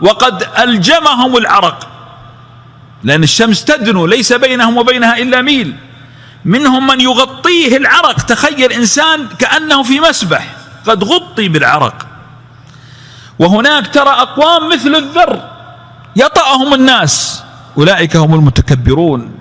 وقد 0.00 0.48
ألجمهم 0.58 1.36
العرق. 1.36 1.88
لأن 3.04 3.22
الشمس 3.22 3.64
تدنو 3.64 4.06
ليس 4.06 4.32
بينهم 4.32 4.76
وبينها 4.76 5.18
إلا 5.18 5.42
ميل. 5.42 5.76
منهم 6.44 6.86
من 6.86 7.00
يغطيه 7.00 7.76
العرق. 7.76 8.20
تخيل 8.20 8.72
إنسان 8.72 9.28
كأنه 9.38 9.82
في 9.82 10.00
مسبح 10.00 10.46
قد 10.86 11.04
غطي 11.04 11.48
بالعرق. 11.48 12.06
وهناك 13.38 13.94
ترى 13.94 14.10
أقوام 14.10 14.68
مثل 14.68 14.94
الذر 14.96 15.50
يطأهم 16.16 16.74
الناس. 16.74 17.42
أولئك 17.78 18.16
هم 18.16 18.34
المتكبرون. 18.34 19.34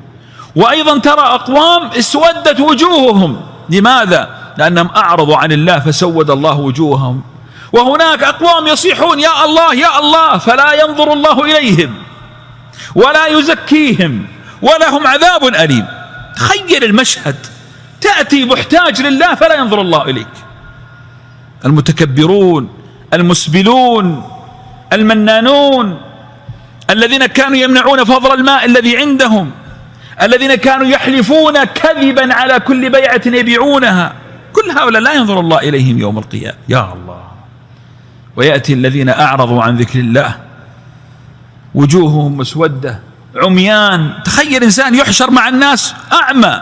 وأيضا 0.55 0.97
ترى 0.97 1.21
أقوام 1.21 1.87
اسودت 1.87 2.59
وجوههم. 2.59 3.41
لماذا؟ 3.69 4.38
لأنهم 4.59 4.89
أعرضوا 4.95 5.37
عن 5.37 5.51
الله 5.51 5.79
فسود 5.79 6.31
الله 6.31 6.59
وجوههم. 6.59 7.21
وهناك 7.73 8.23
أقوام 8.23 8.67
يصيحون 8.67 9.19
يا 9.19 9.45
الله 9.45 9.73
يا 9.73 9.99
الله 9.99 10.37
فلا 10.37 10.73
ينظر 10.73 11.13
الله 11.13 11.43
إليهم 11.43 11.93
ولا 12.95 13.27
يزكيهم 13.27 14.25
ولهم 14.61 15.07
عذاب 15.07 15.45
أليم. 15.45 15.85
تخيل 16.35 16.83
المشهد. 16.83 17.35
تأتي 18.01 18.45
محتاج 18.45 19.01
لله 19.01 19.35
فلا 19.35 19.55
ينظر 19.55 19.81
الله 19.81 20.03
إليك. 20.03 20.35
المتكبرون 21.65 22.69
المسبلون 23.13 24.29
المنانون 24.93 26.01
الذين 26.89 27.25
كانوا 27.25 27.57
يمنعون 27.57 28.03
فضل 28.03 28.33
الماء 28.33 28.65
الذي 28.65 28.97
عندهم 28.97 29.51
الذين 30.21 30.55
كانوا 30.55 30.87
يحلفون 30.87 31.63
كذبا 31.63 32.33
على 32.33 32.59
كل 32.59 32.89
بيعة 32.89 33.21
يبيعونها. 33.25 34.13
كل 34.53 34.71
هؤلاء 34.71 35.01
لا 35.01 35.13
ينظر 35.13 35.39
الله 35.39 35.59
إليهم 35.59 35.99
يوم 35.99 36.17
القيامة. 36.17 36.57
يا 36.69 36.93
الله. 36.93 37.23
ويأتي 38.35 38.73
الذين 38.73 39.09
أعرضوا 39.09 39.63
عن 39.63 39.77
ذكر 39.77 39.99
الله. 39.99 40.35
وجوههم 41.75 42.37
مسودة 42.37 42.99
عميان. 43.35 44.13
تخيل 44.25 44.63
إنسان 44.63 44.95
يحشر 44.95 45.31
مع 45.31 45.49
الناس 45.49 45.93
أعمى. 46.13 46.61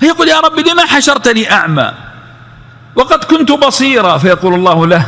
فيقول 0.00 0.28
يا 0.28 0.40
رب 0.40 0.58
لما 0.58 0.86
حشرتني 0.86 1.52
أعمى؟ 1.52 1.92
وقد 2.96 3.24
كنت 3.24 3.52
بصيرا. 3.52 4.18
فيقول 4.18 4.54
الله 4.54 4.86
له 4.86 5.06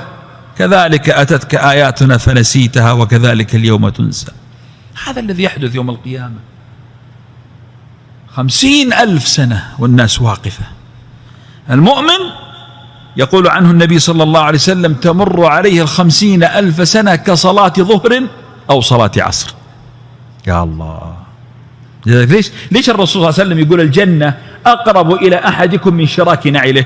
كذلك 0.58 1.10
أتتك 1.10 1.54
آياتنا 1.54 2.16
فنسيتها 2.16 2.92
وكذلك 2.92 3.54
اليوم 3.54 3.88
تنسى. 3.88 4.32
هذا 5.06 5.20
الذي 5.20 5.42
يحدث 5.42 5.74
يوم 5.74 5.90
القيامة. 5.90 6.40
خمسين 8.36 8.92
ألف 8.92 9.28
سنة 9.28 9.72
والناس 9.78 10.20
واقفة. 10.20 10.64
المؤمن 11.72 12.18
يقول 13.16 13.48
عنه 13.48 13.70
النبي 13.70 13.98
صلى 13.98 14.22
الله 14.22 14.40
عليه 14.40 14.58
وسلم 14.58 14.94
تمر 14.94 15.46
عليه 15.46 15.82
الخمسين 15.82 16.44
ألف 16.44 16.88
سنة 16.88 17.16
كصلاة 17.16 17.72
ظهر 17.78 18.22
أو 18.70 18.80
صلاة 18.80 19.10
عصر. 19.16 19.54
يا 20.46 20.62
الله. 20.62 21.14
ليش؟ 22.06 22.50
ليش 22.70 22.90
الرسول 22.90 23.08
صلى 23.08 23.28
الله 23.28 23.40
عليه 23.40 23.42
وسلم 23.42 23.58
يقول 23.58 23.80
الجنة 23.80 24.34
أقرب 24.66 25.12
إلى 25.12 25.36
أحدكم 25.36 25.94
من 25.94 26.06
شراك 26.06 26.46
نعله؟ 26.46 26.84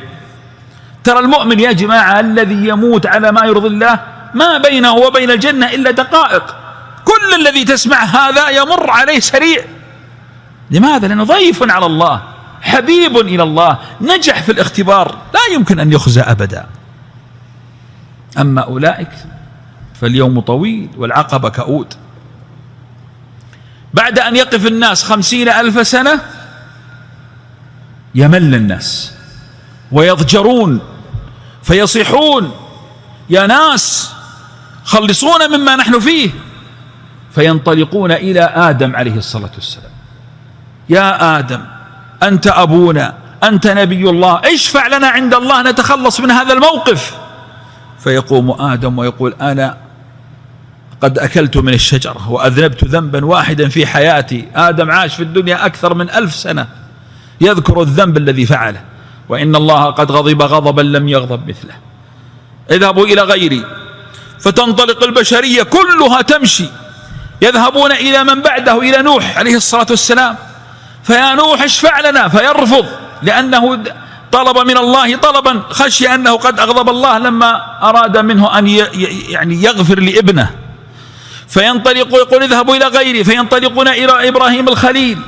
ترى 1.04 1.18
المؤمن 1.18 1.60
يا 1.60 1.72
جماعة 1.72 2.20
الذي 2.20 2.68
يموت 2.68 3.06
على 3.06 3.32
ما 3.32 3.44
يرضي 3.44 3.68
الله 3.68 4.00
ما 4.34 4.58
بينه 4.58 4.94
وبين 4.94 5.30
الجنة 5.30 5.70
إلا 5.70 5.90
دقائق. 5.90 6.54
كل 7.04 7.40
الذي 7.40 7.64
تسمع 7.64 8.04
هذا 8.04 8.48
يمر 8.48 8.90
عليه 8.90 9.20
سريع. 9.20 9.64
لماذا؟ 10.70 11.08
لأنه 11.08 11.24
ضيف 11.24 11.70
على 11.70 11.86
الله. 11.86 12.35
حبيب 12.66 13.16
إلى 13.16 13.42
الله 13.42 13.78
نجح 14.00 14.42
في 14.42 14.52
الاختبار 14.52 15.18
لا 15.34 15.54
يمكن 15.54 15.80
أن 15.80 15.92
يخزى 15.92 16.20
أبدا. 16.20 16.66
أما 18.38 18.60
أولئك 18.60 19.10
فاليوم 20.00 20.40
طويل 20.40 20.90
والعقبة 20.96 21.48
كؤود. 21.48 21.94
بعد 23.94 24.18
أن 24.18 24.36
يقف 24.36 24.66
الناس 24.66 25.04
خمسين 25.04 25.48
ألف 25.48 25.86
سنة 25.86 26.20
يمل 28.14 28.54
الناس 28.54 29.12
ويضجرون 29.92 30.80
فيصيحون 31.62 32.52
يا 33.30 33.46
ناس 33.46 34.12
خلصونا 34.84 35.46
مما 35.46 35.76
نحن 35.76 36.00
فيه. 36.00 36.30
فينطلقون 37.34 38.12
إلى 38.12 38.40
آدم 38.40 38.96
عليه 38.96 39.16
الصلاة 39.16 39.50
والسلام. 39.54 39.90
يا 40.88 41.38
آدم 41.38 41.75
أنت 42.22 42.46
أبونا 42.46 43.14
أنت 43.44 43.66
نبي 43.66 44.10
الله. 44.10 44.40
اشفع 44.54 44.86
لنا 44.86 45.08
عند 45.08 45.34
الله 45.34 45.62
نتخلص 45.62 46.20
من 46.20 46.30
هذا 46.30 46.52
الموقف. 46.52 47.16
فيقوم 48.04 48.50
آدم 48.60 48.98
ويقول 48.98 49.34
أنا 49.40 49.76
قد 51.00 51.18
أكلت 51.18 51.56
من 51.56 51.74
الشجرة 51.74 52.30
وأذنبت 52.30 52.84
ذنبا 52.84 53.24
واحدا 53.24 53.68
في 53.68 53.86
حياتي. 53.86 54.48
آدم 54.54 54.90
عاش 54.90 55.14
في 55.14 55.22
الدنيا 55.22 55.66
أكثر 55.66 55.94
من 55.94 56.10
ألف 56.10 56.34
سنة. 56.34 56.66
يذكر 57.40 57.82
الذنب 57.82 58.16
الذي 58.16 58.46
فعله. 58.46 58.80
وإن 59.28 59.56
الله 59.56 59.84
قد 59.84 60.12
غضب 60.12 60.42
غضبا 60.42 60.82
لم 60.82 61.08
يغضب 61.08 61.48
مثله. 61.48 61.74
اذهبوا 62.70 63.06
إلى 63.06 63.22
غيري. 63.22 63.64
فتنطلق 64.40 65.04
البشرية 65.04 65.62
كلها 65.62 66.22
تمشي. 66.22 66.68
يذهبون 67.42 67.92
إلى 67.92 68.24
من 68.24 68.42
بعده 68.42 68.78
إلى 68.78 69.02
نوح 69.02 69.38
عليه 69.38 69.56
الصلاة 69.56 69.86
والسلام. 69.90 70.36
فيا 71.06 71.34
نوح 71.34 71.62
اشفع 71.62 72.00
لنا 72.00 72.28
فيرفض 72.28 72.86
لأنه 73.22 73.78
طلب 74.32 74.58
من 74.58 74.76
الله 74.76 75.16
طلبا 75.16 75.62
خشي 75.70 76.14
أنه 76.14 76.36
قد 76.36 76.60
أغضب 76.60 76.88
الله 76.88 77.18
لما 77.18 77.62
أراد 77.82 78.18
منه 78.18 78.58
أن 78.58 78.66
يعني 79.28 79.62
يغفر 79.62 80.00
لابنه. 80.00 80.50
فينطلق 81.48 82.14
ويقول 82.14 82.42
اذهبوا 82.42 82.76
إلى 82.76 82.86
غيري 82.86 83.24
فينطلقون 83.24 83.88
إلى 83.88 84.28
إبراهيم 84.28 84.68
الخليل. 84.68 85.18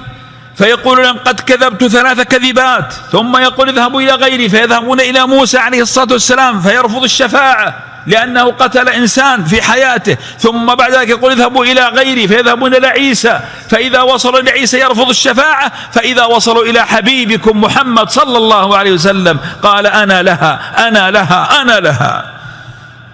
فيقول 0.57 1.03
لهم 1.03 1.19
قد 1.19 1.41
كذبت 1.41 1.85
ثلاث 1.85 2.21
كذبات. 2.21 2.93
ثم 3.13 3.37
يقول 3.37 3.69
اذهبوا 3.69 4.01
إلى 4.01 4.15
غيري 4.15 4.49
فيذهبون 4.49 5.01
إلى 5.01 5.27
موسى 5.27 5.59
عليه 5.59 5.83
الصلاة 5.83 6.09
والسلام 6.13 6.61
فيرفض 6.61 7.03
الشفاعة. 7.03 7.75
لأنه 8.09 8.51
قتل 8.51 8.89
إنسان 8.89 9.45
في 9.45 9.63
حياته 9.63 10.17
ثم 10.39 10.75
بعد 10.75 10.95
ذلك 10.95 11.09
يقول 11.09 11.33
اذهبوا 11.33 11.65
إلى 11.65 11.89
غيري 11.89 12.29
فيذهبون 12.29 12.75
إلى 12.75 12.87
عيسى. 12.87 13.41
فإذا 13.71 14.03
وصلوا 14.03 14.41
إلى 14.41 14.51
عيسى 14.51 14.81
يرفض 14.81 15.09
الشفاعة 15.09 15.73
فإذا 15.93 16.25
وصلوا 16.25 16.65
إلى 16.65 16.87
حبيبكم 16.87 17.61
محمد 17.61 18.11
صلى 18.11 18.39
الله 18.39 18.77
عليه 18.77 18.93
وسلم 18.93 19.39
قال 19.63 19.87
أنا 19.87 20.23
لها 20.23 20.89
أنا 20.89 21.11
لها 21.11 21.63
أنا 21.63 21.81
لها. 21.81 22.35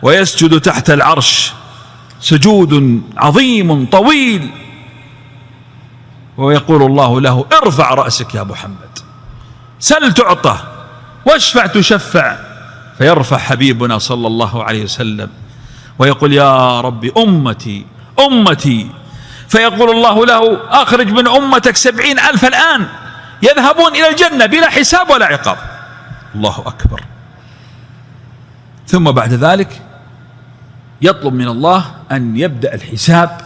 ويسجد 0.02 0.60
تحت 0.60 0.90
العرش 0.90 1.52
سجود 2.20 3.02
عظيم 3.16 3.86
طويل. 3.86 4.50
ويقول 6.36 6.82
الله 6.82 7.20
له 7.20 7.46
ارفع 7.62 7.94
رأسك 7.94 8.34
يا 8.34 8.42
محمد. 8.42 8.98
سل 9.80 10.12
تعطى 10.12 10.56
واشفع 11.26 11.66
تشفع. 11.66 12.53
فيرفع 12.98 13.38
حبيبنا 13.38 13.98
صلى 13.98 14.26
الله 14.26 14.64
عليه 14.64 14.84
وسلم 14.84 15.28
ويقول 15.98 16.32
يا 16.32 16.80
ربي 16.80 17.12
أمتي 17.16 17.86
أمتي. 18.20 18.90
فيقول 19.48 19.90
الله 19.90 20.26
له 20.26 20.60
أخرج 20.82 21.08
من 21.08 21.28
أمتك 21.28 21.76
سبعين 21.76 22.18
ألف 22.18 22.44
الآن. 22.44 22.86
يذهبون 23.42 23.92
إلى 23.92 24.08
الجنة 24.08 24.46
بلا 24.46 24.70
حساب 24.70 25.10
ولا 25.10 25.26
عقاب. 25.26 25.56
الله 26.34 26.62
أكبر. 26.66 27.00
ثم 28.86 29.10
بعد 29.10 29.32
ذلك 29.32 29.82
يطلب 31.02 31.34
من 31.34 31.48
الله 31.48 31.84
أن 32.12 32.36
يبدأ 32.36 32.74
الحساب 32.74 33.40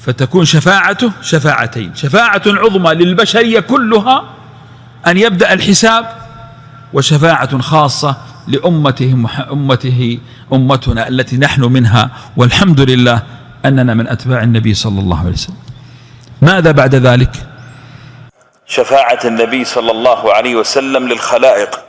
فتكون 0.00 0.44
شفاعته 0.44 1.12
شفاعتين. 1.22 1.94
شفاعة 1.94 2.42
عظمى 2.46 2.94
للبشرية 2.94 3.60
كلها 3.60 4.24
أن 5.06 5.18
يبدأ 5.18 5.52
الحساب 5.52 6.21
وشفاعة 6.92 7.58
خاصة 7.60 8.16
لأمته 8.48 9.12
أمته 9.52 10.18
أمتنا 10.52 11.08
التي 11.08 11.36
نحن 11.36 11.62
منها 11.62 12.10
والحمد 12.36 12.80
لله 12.80 13.22
أننا 13.64 13.94
من 13.94 14.08
أتباع 14.08 14.42
النبي 14.42 14.74
صلى 14.74 15.00
الله 15.00 15.18
عليه 15.20 15.32
وسلم. 15.32 15.56
ماذا 16.42 16.70
بعد 16.70 16.94
ذلك؟ 16.94 17.30
شفاعة 18.66 19.20
النبي 19.24 19.64
صلى 19.64 19.90
الله 19.90 20.32
عليه 20.32 20.54
وسلم 20.54 21.08
للخلائق. 21.08 21.80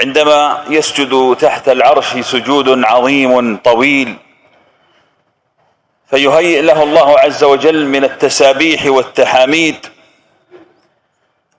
عندما 0.00 0.58
يسجد 0.70 1.36
تحت 1.40 1.68
العرش 1.68 2.16
سجود 2.20 2.84
عظيم 2.84 3.56
طويل 3.56 4.16
فيهيئ 6.10 6.60
له 6.62 6.82
الله 6.82 7.18
عز 7.18 7.44
وجل 7.44 7.86
من 7.86 8.04
التسابيح 8.04 8.86
والتحاميد 8.86 9.76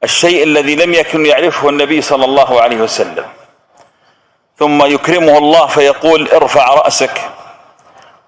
الشيء 0.03 0.43
الذي 0.43 0.75
لم 0.75 0.93
يكن 0.93 1.25
يعرفه 1.25 1.69
النبي 1.69 2.01
صلى 2.01 2.25
الله 2.25 2.61
عليه 2.61 2.77
وسلم. 2.77 3.25
ثم 4.59 4.85
يكرمه 4.85 5.37
الله 5.37 5.67
فيقول 5.67 6.29
ارفع 6.29 6.73
رأسك 6.73 7.21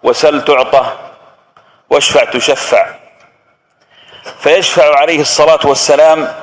وسل 0.04 0.46
تعطى 0.46 0.98
واشفع 1.90 2.24
تشفع. 2.24 2.96
فيشفع 4.40 4.96
عليه 5.00 5.22
الصلاة 5.22 5.60
والسلام 5.64 6.36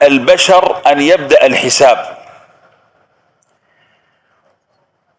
للبشر 0.00 0.82
أن 0.86 1.00
يبدأ 1.00 1.46
الحساب. 1.46 2.18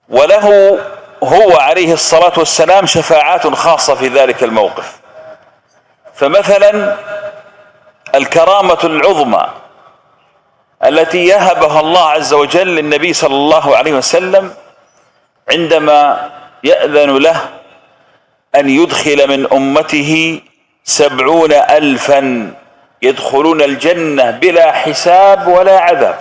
وله 0.09 0.79
هو 1.23 1.57
عليه 1.57 1.93
الصلاة 1.93 2.33
والسلام 2.37 2.85
شفاعات 2.85 3.47
خاصة 3.47 3.95
في 3.95 4.07
ذلك 4.07 4.43
الموقف. 4.43 4.98
فمثلا 6.19 6.95
الكرامة 8.15 8.77
العظمى 8.83 9.45
التي 10.85 11.25
يهبها 11.25 11.79
الله 11.79 12.09
عز 12.09 12.33
وجل 12.33 12.67
للنبي 12.67 13.13
صلى 13.13 13.35
الله 13.35 13.77
عليه 13.77 13.93
وسلم 13.93 14.53
عندما 15.51 16.29
يأذن 16.63 17.17
له 17.17 17.41
أن 18.55 18.69
يدخل 18.69 19.27
من 19.27 19.47
أمته 19.53 20.41
سبعون 20.83 21.53
ألفا 21.53 22.53
يدخلون 23.01 23.61
الجنة 23.61 24.31
بلا 24.31 24.71
حساب 24.71 25.47
ولا 25.47 25.79
عذاب. 25.79 26.15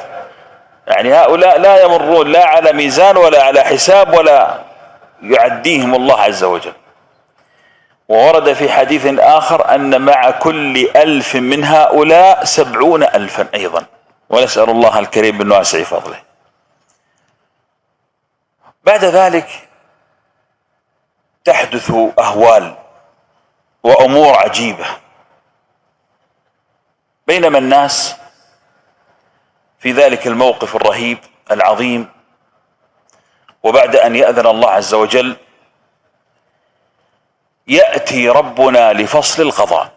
يعني 0.86 1.14
هؤلاء 1.14 1.60
لا 1.60 1.82
يمرون 1.82 2.32
لا 2.32 2.44
على 2.46 2.72
ميزان 2.72 3.16
ولا 3.16 3.44
على 3.44 3.60
حساب 3.60 4.14
ولا 4.14 4.58
يعديهم 5.22 5.94
الله 5.94 6.20
عز 6.20 6.44
وجل. 6.44 6.72
وورد 8.08 8.52
في 8.52 8.68
حديث 8.70 9.06
آخر 9.18 9.74
أن 9.74 10.00
مع 10.00 10.30
كل 10.30 10.88
ألف 10.96 11.36
من 11.36 11.64
هؤلاء 11.64 12.44
سبعون 12.44 13.02
ألفا 13.02 13.48
أيضا. 13.54 13.86
ونسأل 14.30 14.70
الله 14.70 14.98
الكريم 14.98 15.38
من 15.38 15.52
واسع 15.52 15.82
فضله. 15.82 16.22
بعد 18.84 19.04
ذلك 19.04 19.68
تحدث 21.44 21.90
أهوال 22.18 22.74
وأمور 23.82 24.34
عجيبة 24.34 24.86
بينما 27.26 27.58
الناس 27.58 28.16
في 29.78 29.92
ذلك 29.92 30.26
الموقف 30.26 30.76
الرهيب 30.76 31.18
العظيم 31.50 32.08
وبعد 33.62 33.96
أن 33.96 34.16
يأذن 34.16 34.46
الله 34.46 34.70
عز 34.70 34.94
وجل 34.94 35.36
يأتي 37.68 38.28
ربنا 38.28 38.92
لفصل 38.92 39.42
القضاء. 39.42 39.90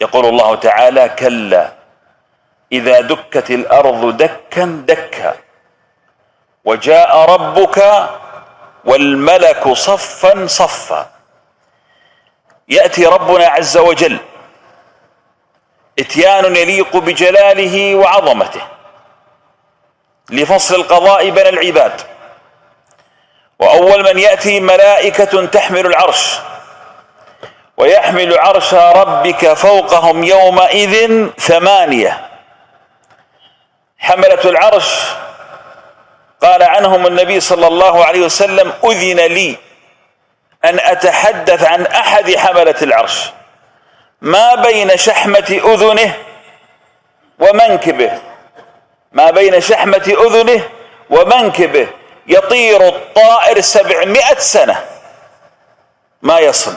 يقول 0.00 0.26
الله 0.26 0.54
تعالى 0.54 1.08
كلا 1.08 1.72
إذا 2.72 3.00
دكت 3.00 3.50
الأرض 3.50 4.16
دكا 4.16 4.64
دكا 4.86 5.36
وجاء 6.64 7.16
ربك 7.16 8.08
والملك 8.84 9.68
صفا 9.72 10.46
صفا. 10.46 11.10
يأتي 12.68 13.06
ربنا 13.06 13.46
عز 13.46 13.76
وجل 13.76 14.18
إتيان 15.98 16.56
يليق 16.56 16.96
بجلاله 16.96 17.96
وعظمته 17.96 18.62
لفصل 20.30 20.74
القضاء 20.74 21.30
بين 21.30 21.46
العباد. 21.46 22.00
وأول 23.58 24.04
من 24.04 24.18
يأتي 24.18 24.60
ملائكة 24.60 25.46
تحمل 25.46 25.86
العرش 25.86 26.38
ويحمل 27.76 28.38
عرش 28.38 28.74
ربك 28.74 29.52
فوقهم 29.52 30.24
يومئذ 30.24 31.26
ثمانية. 31.38 32.28
حملة 33.98 34.44
العرش 34.44 35.00
قال 36.42 36.62
عنهم 36.62 37.06
النبي 37.06 37.40
صلى 37.40 37.66
الله 37.66 38.04
عليه 38.04 38.20
وسلم 38.20 38.72
أذن 38.84 39.20
لي 39.20 39.56
أن 40.64 40.80
أتحدث 40.80 41.64
عن 41.64 41.86
أحد 41.86 42.36
حملة 42.36 42.74
العرش. 42.82 43.30
ما 44.20 44.54
بين 44.54 44.96
شحمة 44.96 45.60
أذنه 45.64 46.14
ومنكبه. 47.38 48.18
ما 49.12 49.30
بين 49.30 49.60
شحمة 49.60 50.16
أذنه 50.26 50.62
ومنكبه. 51.10 51.88
يطير 52.28 52.88
الطائر 52.88 53.60
سبعمائة 53.60 54.38
سنة. 54.38 54.84
ما 56.22 56.38
يصل. 56.38 56.74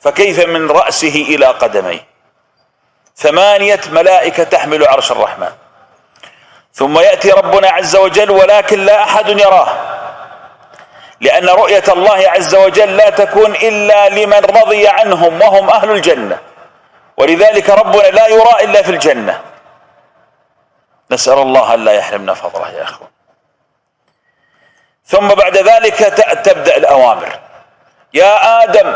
فكيف 0.00 0.46
من 0.46 0.70
رأسه 0.70 1.26
إلى 1.28 1.46
قدميه؟ 1.46 2.06
ثمانية 3.16 3.80
ملائكة 3.92 4.44
تحمل 4.44 4.86
عرش 4.86 5.12
الرحمن. 5.12 5.52
ثم 6.74 6.98
يأتي 6.98 7.30
ربنا 7.30 7.70
عز 7.70 7.96
وجل 7.96 8.30
ولكن 8.30 8.84
لا 8.84 9.02
أحد 9.02 9.28
يراه. 9.28 9.68
لأن 11.20 11.48
رؤية 11.48 11.84
الله 11.88 12.30
عز 12.30 12.54
وجل 12.54 12.96
لا 12.96 13.10
تكون 13.10 13.54
إلا 13.54 14.08
لمن 14.08 14.44
رضي 14.44 14.88
عنهم 14.88 15.42
وهم 15.42 15.70
أهل 15.70 15.90
الجنة. 15.90 16.38
ولذلك 17.16 17.70
ربنا 17.70 18.02
لا 18.02 18.28
يرى 18.28 18.64
إلا 18.64 18.82
في 18.82 18.90
الجنة. 18.90 19.40
نسأل 21.10 21.38
الله 21.38 21.74
أن 21.74 21.84
لا 21.84 21.92
يحرمنا 21.92 22.34
فضله 22.34 22.70
يا 22.70 22.82
أخوان. 22.82 23.10
ثم 25.10 25.28
بعد 25.28 25.56
ذلك 25.58 25.98
تبدأ 26.44 26.76
الأوامر. 26.76 27.38
يا 28.14 28.62
آدم 28.62 28.94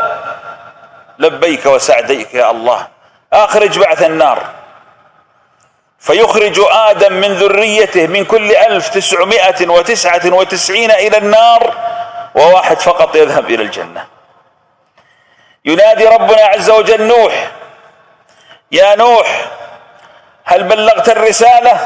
لبيك 1.19 1.65
وسعديك 1.65 2.33
يا 2.33 2.51
الله. 2.51 2.87
أخرج 3.33 3.79
بعث 3.79 4.03
النار. 4.03 4.43
فيخرج 5.99 6.61
آدم 6.71 7.13
من 7.13 7.33
ذريته 7.33 8.07
من 8.07 8.25
كل 8.25 8.55
ألف 8.55 8.89
تسعمائة 8.89 9.67
وتسعة 9.67 10.21
وتسعين 10.25 10.91
إلى 10.91 11.17
النار 11.17 11.73
وواحد 12.35 12.79
فقط 12.79 13.15
يذهب 13.15 13.45
إلى 13.45 13.63
الجنة. 13.63 14.05
ينادي 15.65 16.05
ربنا 16.05 16.41
عز 16.41 16.69
وجل 16.69 17.07
نوح. 17.07 17.51
يا 18.71 18.95
نوح 18.95 19.45
هل 20.43 20.63
بلغت 20.63 21.09
الرسالة؟ 21.09 21.79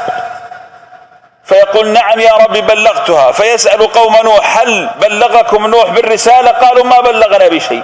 فيقول 1.50 1.88
نعم 1.88 2.20
يا 2.20 2.32
رب 2.32 2.52
بلغتها. 2.52 3.32
فيسأل 3.32 3.92
قوم 3.92 4.16
نوح 4.24 4.58
هل 4.58 4.90
بلغكم 5.00 5.66
نوح 5.66 5.90
بالرسالة؟ 5.90 6.50
قالوا 6.50 6.84
ما 6.84 7.00
بلغنا 7.00 7.48
بشيء. 7.48 7.82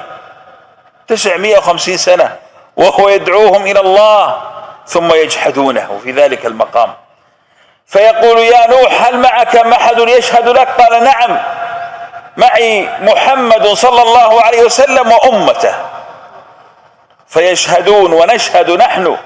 تسعمائة 1.08 1.58
وخمسين 1.58 1.96
سنة 1.96 2.36
وهو 2.76 3.08
يدعوهم 3.08 3.66
إلى 3.66 3.80
الله 3.80 4.42
ثم 4.86 5.14
يجحدونه 5.14 6.00
في 6.04 6.10
ذلك 6.12 6.46
المقام. 6.46 6.94
فيقول 7.86 8.38
يا 8.38 8.66
نوح 8.70 9.06
هل 9.06 9.18
معك 9.18 9.56
أحد 9.56 9.98
يشهد 9.98 10.48
لك؟ 10.48 10.68
قال 10.68 11.04
نعم. 11.04 11.38
معي 12.36 12.88
محمد 13.00 13.66
صلى 13.68 14.02
الله 14.02 14.42
عليه 14.42 14.62
وسلم 14.62 15.12
وأمته. 15.12 15.74
فيشهدون 17.28 18.12
ونشهد 18.12 18.70
نحن. 18.70 19.16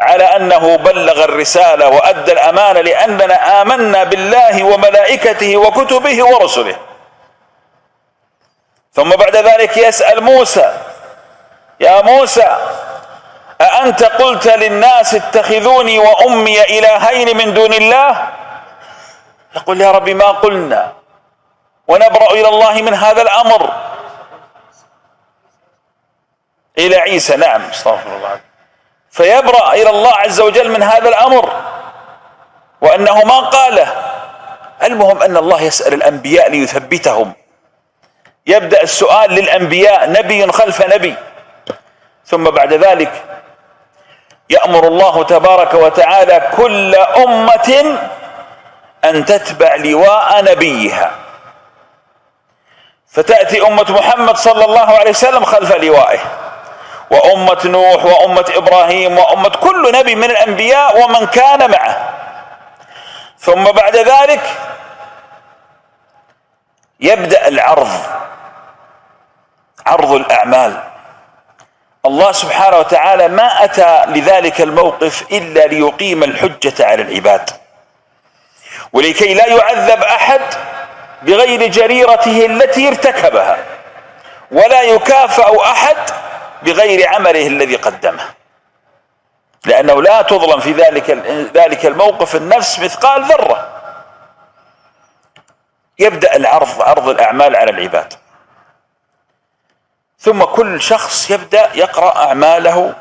على 0.00 0.24
أنه 0.24 0.76
بلغ 0.76 1.24
الرسالة 1.24 1.88
وأدى 1.88 2.32
الأمانة 2.32 2.80
لأننا 2.80 3.62
آمنا 3.62 4.04
بالله 4.04 4.64
وملائكته 4.64 5.56
وكتبه 5.56 6.24
ورسله. 6.24 6.76
ثم 8.92 9.10
بعد 9.10 9.36
ذلك 9.36 9.76
يسأل 9.76 10.22
موسى 10.22 10.78
يا 11.80 12.02
موسى 12.02 12.56
أأنت 13.60 14.02
قلت 14.04 14.48
للناس 14.48 15.14
اتخذوني 15.14 15.98
وأمي 15.98 16.62
إلهين 16.78 17.36
من 17.36 17.54
دون 17.54 17.72
الله؟ 17.74 18.28
يقول 19.56 19.80
يا 19.80 19.90
رب 19.90 20.08
ما 20.08 20.26
قلنا. 20.26 20.92
ونبرأ 21.88 22.30
إلى 22.30 22.48
الله 22.48 22.82
من 22.82 22.94
هذا 22.94 23.22
الأمر. 23.22 23.72
إلى 26.78 26.96
عيسى 26.96 27.36
نعم 27.36 27.62
استغفر 27.62 28.16
الله. 28.16 28.40
فيبرأ 29.18 29.72
إلى 29.72 29.90
الله 29.90 30.14
عز 30.14 30.40
وجل 30.40 30.70
من 30.70 30.82
هذا 30.82 31.08
الأمر. 31.08 31.52
وأنه 32.80 33.24
ما 33.24 33.38
قاله. 33.40 33.92
المهم 34.82 35.22
أن 35.22 35.36
الله 35.36 35.62
يسأل 35.62 35.94
الأنبياء 35.94 36.50
ليثبتهم. 36.50 37.32
يبدأ 38.46 38.82
السؤال 38.82 39.30
للأنبياء 39.30 40.10
نبي 40.10 40.52
خلف 40.52 40.86
نبي. 40.94 41.14
ثم 42.26 42.44
بعد 42.44 42.72
ذلك 42.72 43.12
يأمر 44.50 44.86
الله 44.86 45.24
تبارك 45.24 45.74
وتعالى 45.74 46.50
كل 46.56 46.94
أمة 46.94 47.98
أن 49.04 49.24
تتبع 49.24 49.74
لواء 49.74 50.44
نبيها. 50.44 51.10
فتأتي 53.12 53.66
أمة 53.66 53.86
محمد 53.88 54.36
صلى 54.36 54.64
الله 54.64 54.98
عليه 54.98 55.10
وسلم 55.10 55.44
خلف 55.44 55.72
لوائه. 55.74 56.47
وأمة 57.10 57.58
نوح 57.64 58.04
وأمة 58.04 58.44
إبراهيم 58.56 59.18
وأمة 59.18 59.48
كل 59.48 59.92
نبي 59.94 60.14
من 60.14 60.30
الأنبياء 60.30 61.04
ومن 61.04 61.26
كان 61.26 61.70
معه. 61.70 62.14
ثم 63.38 63.64
بعد 63.64 63.96
ذلك 63.96 64.42
يبدأ 67.00 67.48
العرض 67.48 67.88
عرض 69.86 70.12
الأعمال. 70.12 70.82
الله 72.06 72.32
سبحانه 72.32 72.76
وتعالى 72.76 73.28
ما 73.28 73.64
أتى 73.64 74.04
لذلك 74.06 74.60
الموقف 74.60 75.32
إلا 75.32 75.66
ليقيم 75.66 76.24
الحجة 76.24 76.86
على 76.86 77.02
العباد. 77.02 77.50
ولكي 78.92 79.34
لا 79.34 79.46
يعذب 79.46 80.02
أحد 80.02 80.40
بغير 81.22 81.66
جريرته 81.66 82.46
التي 82.46 82.88
ارتكبها 82.88 83.58
ولا 84.50 84.82
يكافأ 84.82 85.70
أحد 85.70 85.96
بغير 86.62 87.08
عمله 87.08 87.46
الذي 87.46 87.76
قدمه. 87.76 88.34
لأنه 89.64 90.02
لا 90.02 90.22
تظلم 90.22 90.60
في 90.60 90.72
ذلك 90.72 91.10
ذلك 91.54 91.86
الموقف 91.86 92.36
النفس 92.36 92.78
مثقال 92.78 93.24
ذرة. 93.24 93.68
يبدأ 95.98 96.36
العرض 96.36 96.82
عرض 96.82 97.08
الأعمال 97.08 97.56
على 97.56 97.70
العباد. 97.70 98.14
ثم 100.18 100.44
كل 100.44 100.82
شخص 100.82 101.30
يبدأ 101.30 101.70
يقرأ 101.74 102.26
أعماله 102.26 102.94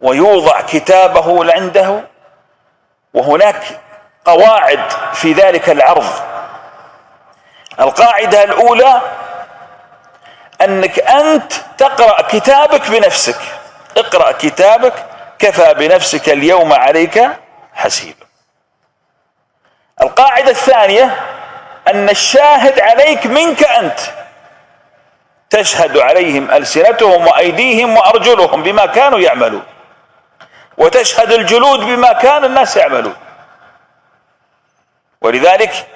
ويوضع 0.00 0.60
كتابه 0.60 1.52
عنده 1.52 2.04
وهناك 3.14 3.80
قواعد 4.24 4.92
في 5.12 5.32
ذلك 5.32 5.70
العرض. 5.70 6.06
القاعدة 7.80 8.44
الأولى 8.44 9.00
أنك 10.60 10.98
أنت 11.00 11.52
تقرأ 11.78 12.22
كتابك 12.22 12.90
بنفسك. 12.90 13.40
اقرأ 13.96 14.32
كتابك 14.32 14.94
كفى 15.38 15.74
بنفسك 15.74 16.28
اليوم 16.28 16.72
عليك 16.72 17.22
حسيبا 17.74 18.26
القاعدة 20.02 20.50
الثانية 20.50 21.20
أن 21.88 22.08
الشاهد 22.08 22.80
عليك 22.80 23.26
منك 23.26 23.64
أنت. 23.64 24.00
تشهد 25.50 25.98
عليهم 25.98 26.50
ألسنتهم 26.50 27.26
وأيديهم 27.26 27.96
وأرجلهم 27.96 28.62
بما 28.62 28.86
كانوا 28.86 29.18
يعملون. 29.18 29.62
وتشهد 30.78 31.32
الجلود 31.32 31.80
بما 31.80 32.12
كان 32.12 32.44
الناس 32.44 32.76
يعملون. 32.76 33.16
ولذلك 35.20 35.86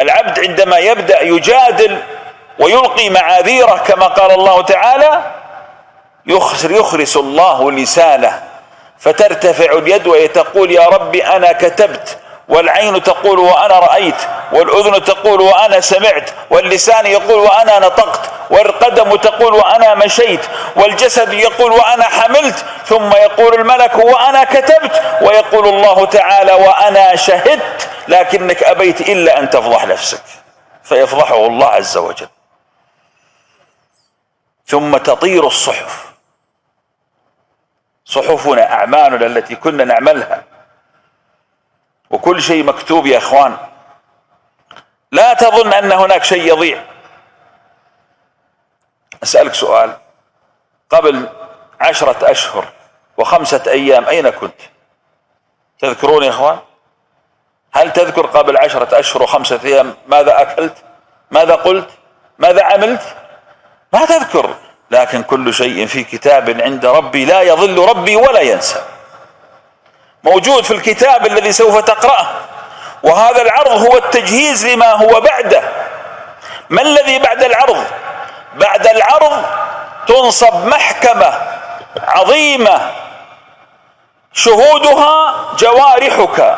العبد 0.00 0.40
عندما 0.40 0.78
يبدأ 0.78 1.22
يجادل 1.22 2.02
ويلقي 2.58 3.10
معاذيره 3.10 3.76
كما 3.86 4.06
قال 4.06 4.30
الله 4.30 4.62
تعالى 4.62 5.22
يخرس 6.70 7.16
الله 7.16 7.72
لسانه 7.72 8.42
فترتفع 8.98 9.72
اليد 9.72 10.06
وتقول 10.06 10.70
يا 10.70 10.86
رب 10.86 11.16
أنا 11.16 11.52
كتبت 11.52 12.18
والعين 12.48 13.02
تقول 13.02 13.38
وأنا 13.38 13.78
رأيت 13.78 14.14
والأذن 14.52 15.04
تقول 15.04 15.40
وأنا 15.40 15.80
سمعت 15.80 16.30
واللسان 16.50 17.06
يقول 17.06 17.38
وأنا 17.38 17.78
نطقت 17.78 18.20
والقدم 18.50 19.16
تقول 19.16 19.54
وأنا 19.54 19.94
مشيت 19.94 20.40
والجسد 20.76 21.32
يقول 21.32 21.72
وأنا 21.72 22.04
حملت 22.04 22.64
ثم 22.86 23.10
يقول 23.12 23.54
الملك 23.54 23.94
وأنا 23.94 24.44
كتبت 24.44 25.02
ويقول 25.22 25.68
الله 25.68 26.04
تعالى 26.04 26.52
وأنا 26.52 27.16
شهدت 27.16 27.88
لكنك 28.08 28.62
أبيت 28.62 29.00
إلا 29.00 29.38
أن 29.38 29.50
تفضح 29.50 29.84
نفسك 29.86 30.22
فيفضحه 30.84 31.46
الله 31.46 31.66
عز 31.66 31.96
وجل 31.96 32.28
ثم 34.66 34.96
تطير 34.96 35.46
الصحف. 35.46 36.12
صحفنا 38.04 38.72
أعمالنا 38.72 39.26
التي 39.26 39.56
كنا 39.56 39.84
نعملها. 39.84 40.44
وكل 42.10 42.42
شيء 42.42 42.64
مكتوب 42.64 43.06
يا 43.06 43.18
إخوان. 43.18 43.56
لا 45.12 45.34
تظن 45.34 45.72
أن 45.72 45.92
هناك 45.92 46.24
شيء 46.24 46.42
يضيع. 46.42 46.84
أسألك 49.22 49.54
سؤال. 49.54 49.96
قبل 50.90 51.28
عشرة 51.80 52.30
أشهر 52.30 52.68
وخمسة 53.16 53.62
أيام 53.66 54.04
أين 54.04 54.30
كنت؟ 54.30 54.60
تذكرون 55.78 56.22
يا 56.22 56.30
إخوان؟ 56.30 56.58
هل 57.72 57.92
تذكر 57.92 58.26
قبل 58.26 58.56
عشرة 58.56 58.98
أشهر 58.98 59.22
وخمسة 59.22 59.60
أيام 59.64 59.94
ماذا 60.06 60.42
أكلت؟ 60.42 60.84
ماذا 61.30 61.54
قلت؟ 61.54 61.90
ماذا 62.38 62.64
عملت؟ 62.64 63.16
ما 63.92 64.04
تذكر. 64.04 64.54
لكن 64.90 65.22
كل 65.22 65.54
شيء 65.54 65.86
في 65.86 66.04
كتاب 66.04 66.60
عند 66.60 66.86
ربي 66.86 67.24
لا 67.24 67.42
يضل 67.42 67.88
ربي 67.88 68.16
ولا 68.16 68.40
ينسى. 68.40 68.82
موجود 70.24 70.64
في 70.64 70.70
الكتاب 70.70 71.26
الذي 71.26 71.52
سوف 71.52 71.78
تقرأه. 71.78 72.26
وهذا 73.02 73.42
العرض 73.42 73.86
هو 73.86 73.96
التجهيز 73.96 74.66
لما 74.66 74.92
هو 74.92 75.20
بعده. 75.20 75.62
ما 76.70 76.82
الذي 76.82 77.18
بعد 77.18 77.42
العرض؟ 77.42 77.84
بعد 78.54 78.86
العرض 78.86 79.42
تنصب 80.06 80.66
محكمة 80.66 81.32
عظيمة. 82.06 82.92
شهودها 84.32 85.34
جوارحك. 85.58 86.56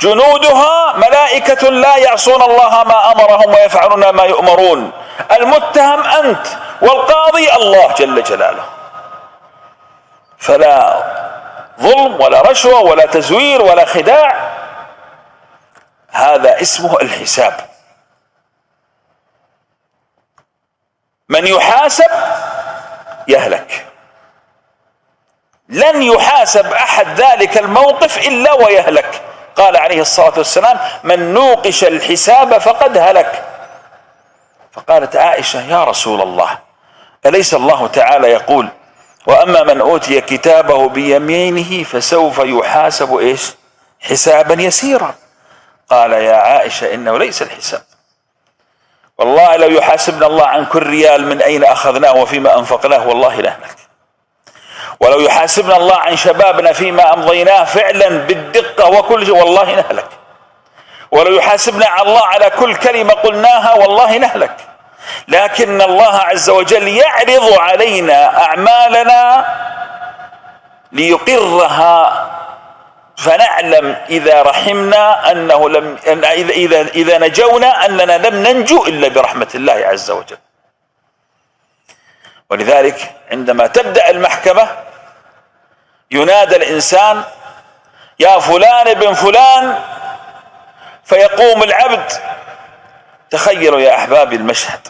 جنودها 0.00 0.92
ملائكة 0.96 1.70
لا 1.70 1.96
يعصون 1.96 2.42
الله 2.42 2.84
ما 2.84 3.12
أمرهم 3.12 3.54
ويفعلون 3.54 4.10
ما 4.10 4.24
يؤمرون. 4.24 4.92
المتهم 5.32 6.02
أنت 6.02 6.46
والقاضي 6.82 7.52
الله 7.52 7.92
جل 7.92 8.22
جلاله. 8.22 8.64
فلا 10.38 11.02
ظلم 11.80 12.20
ولا 12.20 12.40
رشوة 12.40 12.80
ولا 12.80 13.06
تزوير 13.06 13.62
ولا 13.62 13.84
خداع. 13.84 14.50
هذا 16.10 16.60
اسمه 16.60 17.00
الحساب. 17.00 17.54
من 21.28 21.46
يحاسب 21.46 22.10
يهلك. 23.28 23.86
لن 25.68 26.02
يحاسب 26.02 26.72
أحد 26.72 27.20
ذلك 27.20 27.58
الموقف 27.58 28.18
إلا 28.18 28.52
ويهلك. 28.52 29.22
قال 29.56 29.76
عليه 29.76 30.00
الصلاة 30.00 30.32
والسلام 30.36 30.78
من 31.04 31.34
نوقش 31.34 31.84
الحساب 31.84 32.58
فقد 32.58 32.96
هلك. 32.98 33.44
فقالت 34.72 35.16
عائشة 35.16 35.70
يا 35.70 35.84
رسول 35.84 36.20
الله 36.20 36.58
أليس 37.26 37.54
الله 37.54 37.86
تعالى 37.86 38.28
يقول 38.28 38.68
وأما 39.26 39.62
من 39.62 39.80
أوتي 39.80 40.20
كتابه 40.20 40.88
بيمينه 40.88 41.84
فسوف 41.84 42.38
يحاسب 42.38 43.16
إيش 43.16 43.42
حسابا 44.00 44.62
يسيرا. 44.62 45.14
قال 45.90 46.12
يا 46.12 46.36
عائشة 46.36 46.94
إنه 46.94 47.18
ليس 47.18 47.42
الحساب. 47.42 47.82
والله 49.18 49.56
لو 49.56 49.68
يحاسبنا 49.68 50.26
الله 50.26 50.46
عن 50.46 50.66
كل 50.66 50.82
ريال 50.82 51.26
من 51.26 51.42
أين 51.42 51.64
أخذناه 51.64 52.14
وفيما 52.14 52.58
أنفقناه 52.58 53.08
والله 53.08 53.36
نهلك 53.36 53.76
ولو 55.00 55.20
يحاسبنا 55.20 55.76
الله 55.76 55.96
عن 55.96 56.16
شبابنا 56.16 56.72
فيما 56.72 57.14
أمضيناه 57.14 57.64
فعلا 57.64 58.08
بالدقة 58.08 58.90
وكل 58.90 59.26
شيء 59.26 59.36
والله 59.36 59.64
نهلك. 59.64 60.08
ولو 61.10 61.34
يحاسبنا 61.34 62.02
الله 62.02 62.26
على 62.26 62.50
كل 62.50 62.76
كلمة 62.76 63.12
قلناها 63.12 63.74
والله 63.74 64.18
نهلك. 64.18 64.56
لكن 65.28 65.82
الله 65.82 66.16
عز 66.16 66.50
وجل 66.50 66.88
يعرض 66.88 67.58
علينا 67.58 68.44
أعمالنا 68.44 69.44
ليقرها. 70.92 72.26
فنعلم 73.16 73.96
إذا 74.10 74.42
رحمنا 74.42 75.30
أنه 75.30 75.68
لم 75.68 75.98
إذا 76.06 76.52
إذا 76.52 76.80
إذا 76.80 77.18
نجونا 77.18 77.86
أننا 77.86 78.28
لم 78.28 78.34
ننجو 78.46 78.84
إلا 78.84 79.08
برحمة 79.08 79.48
الله 79.54 79.72
عز 79.72 80.10
وجل. 80.10 80.38
ولذلك 82.50 83.14
عندما 83.30 83.66
تبدأ 83.66 84.10
المحكمة 84.10 84.68
ينادى 86.10 86.56
الإنسان 86.56 87.24
يا 88.18 88.38
فلان 88.38 88.88
ابن 88.88 89.14
فلان 89.14 89.78
فيقوم 91.04 91.62
العبد. 91.62 92.12
تخيلوا 93.30 93.80
يا 93.80 93.94
احبابي 93.94 94.36
المشهد. 94.36 94.88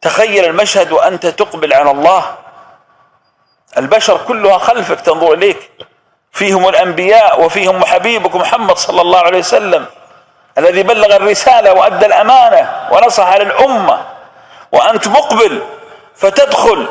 تخيل 0.00 0.44
المشهد 0.44 0.92
وأنت 0.92 1.26
تقبل 1.26 1.72
على 1.72 1.90
الله. 1.90 2.34
البشر 3.78 4.16
كلها 4.28 4.58
خلفك 4.58 5.00
تنظر 5.00 5.32
إليك. 5.32 5.70
فيهم 6.32 6.68
الأنبياء 6.68 7.44
وفيهم 7.44 7.84
حبيبك 7.84 8.36
محمد 8.36 8.76
صلى 8.76 9.00
الله 9.00 9.20
عليه 9.20 9.38
وسلم 9.38 9.86
الذي 10.58 10.82
بلغ 10.82 11.16
الرسالة 11.16 11.72
وأدى 11.72 12.06
الأمانة 12.06 12.88
ونصح 12.90 13.36
للأمة. 13.36 14.06
وأنت 14.72 15.08
مقبل 15.08 15.62
فتدخل 16.16 16.88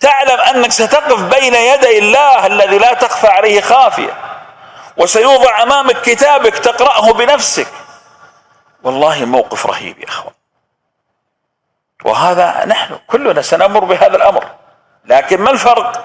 تعلم 0.00 0.40
أنك 0.40 0.72
ستقف 0.72 1.22
بين 1.22 1.54
يدي 1.54 1.98
الله 1.98 2.46
الذي 2.46 2.78
لا 2.78 2.94
تخفى 2.94 3.26
عليه 3.26 3.60
خافية 3.60 4.14
وسيوضع 4.96 5.62
أمامك 5.62 6.00
كتابك 6.00 6.58
تقرأه 6.58 7.12
بنفسك. 7.12 7.68
والله 8.82 9.24
موقف 9.24 9.66
رهيب 9.66 9.98
يا 9.98 10.08
أخوان. 10.08 10.34
وهذا 12.04 12.64
نحن 12.64 12.98
كلنا 13.06 13.42
سنمر 13.42 13.84
بهذا 13.84 14.16
الأمر. 14.16 14.44
لكن 15.04 15.40
ما 15.40 15.50
الفرق؟ 15.50 16.04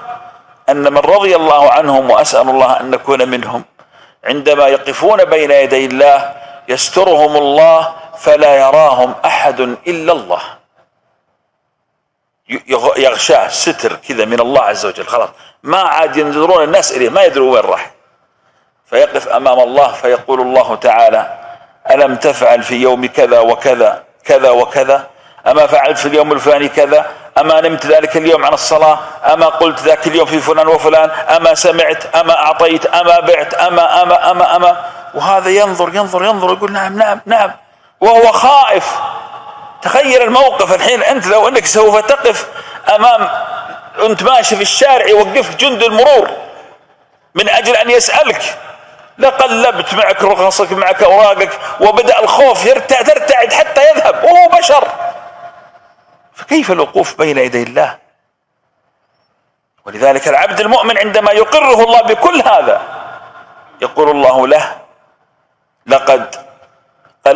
أن 0.69 0.93
من 0.93 0.97
رضي 0.97 1.36
الله 1.36 1.71
عنهم 1.71 2.12
وأسأل 2.12 2.49
الله 2.49 2.79
أن 2.79 2.91
نكون 2.91 3.29
منهم. 3.29 3.63
عندما 4.23 4.67
يقفون 4.67 5.25
بين 5.25 5.51
يدي 5.51 5.86
الله 5.86 6.34
يسترهم 6.67 7.36
الله 7.36 7.95
فلا 8.17 8.55
يراهم 8.55 9.15
أحد 9.25 9.60
إلا 9.60 10.12
الله. 10.12 10.41
يغشاه 12.97 13.47
ستر 13.47 13.95
كذا 13.95 14.25
من 14.25 14.39
الله 14.39 14.62
عز 14.62 14.86
وجل 14.86 15.08
خلاص. 15.08 15.29
ما 15.63 15.81
عاد 15.81 16.17
ينظرون 16.17 16.63
الناس 16.63 16.91
إليه 16.91 17.10
ما 17.10 17.23
يدروا 17.23 17.53
وين 17.53 17.63
راح. 17.63 17.91
فيقف 18.86 19.27
أمام 19.27 19.60
الله 19.60 19.91
فيقول 19.91 20.41
الله 20.41 20.75
تعالى 20.75 21.38
ألم 21.91 22.15
تفعل 22.15 22.63
في 22.63 22.75
يوم 22.75 23.05
كذا 23.05 23.39
وكذا 23.39 24.03
كذا 24.25 24.49
وكذا؟ 24.49 25.08
أما 25.47 25.67
فعلت 25.67 25.97
في 25.97 26.05
اليوم 26.05 26.31
الفلاني 26.31 26.69
كذا؟ 26.69 27.05
أما 27.38 27.62
نمت 27.62 27.86
ذلك 27.86 28.17
اليوم 28.17 28.45
عن 28.45 28.53
الصلاة؟ 28.53 28.99
أما 29.34 29.45
قلت 29.45 29.79
ذاك 29.79 30.08
اليوم 30.08 30.25
في 30.25 30.39
فلان 30.39 30.67
وفلان؟ 30.67 31.10
أما 31.10 31.53
سمعت؟ 31.53 32.15
أما 32.15 32.38
أعطيت؟ 32.38 32.86
أما 32.86 33.19
بعت؟ 33.19 33.53
أما 33.53 34.03
أما 34.03 34.31
أما 34.31 34.55
أما. 34.55 34.86
وهذا 35.13 35.49
ينظر 35.49 35.95
ينظر 35.95 36.25
ينظر 36.25 36.53
يقول 36.53 36.71
نعم 36.71 36.97
نعم 36.97 37.21
نعم. 37.25 37.51
وهو 38.01 38.31
خائف. 38.31 38.99
تخيل 39.86 40.21
الموقف 40.21 40.74
الحين 40.74 41.04
أنت 41.04 41.28
لو 41.28 41.48
أنك 41.48 41.65
سوف 41.65 42.00
تقف 42.00 42.48
أمام 42.95 43.30
أنت 44.06 44.24
ماشي 44.24 44.56
في 44.56 44.62
الشارع 44.62 45.08
يوقفك 45.08 45.56
جند 45.56 45.84
المرور 45.84 46.32
من 47.36 47.50
أجل 47.50 47.76
أن 47.76 47.89
يسألك 47.89 48.58
لقلبت 49.17 49.93
معك 49.93 50.24
رخصك 50.24 50.71
معك 50.71 51.04
أوراقك 51.04 51.60
وبدأ 51.80 52.19
الخوف 52.19 52.67
ترتعد 52.67 53.54
حتى 53.54 53.82
يذهب. 53.89 54.24
وهو 54.24 54.58
بشر! 54.58 54.88
فكيف 56.34 56.71
الوقوف 56.71 57.17
بين 57.17 57.38
يدي 57.38 57.63
الله؟ 57.63 57.98
ولذلك 59.86 60.28
العبد 60.28 60.60
المؤمن 60.60 60.98
عندما 60.98 61.32
يقره 61.32 61.84
الله 61.84 62.02
بكل 62.02 62.41
هذا 62.41 62.82
يقول 63.82 64.10
الله 64.10 64.48
له 64.48 64.85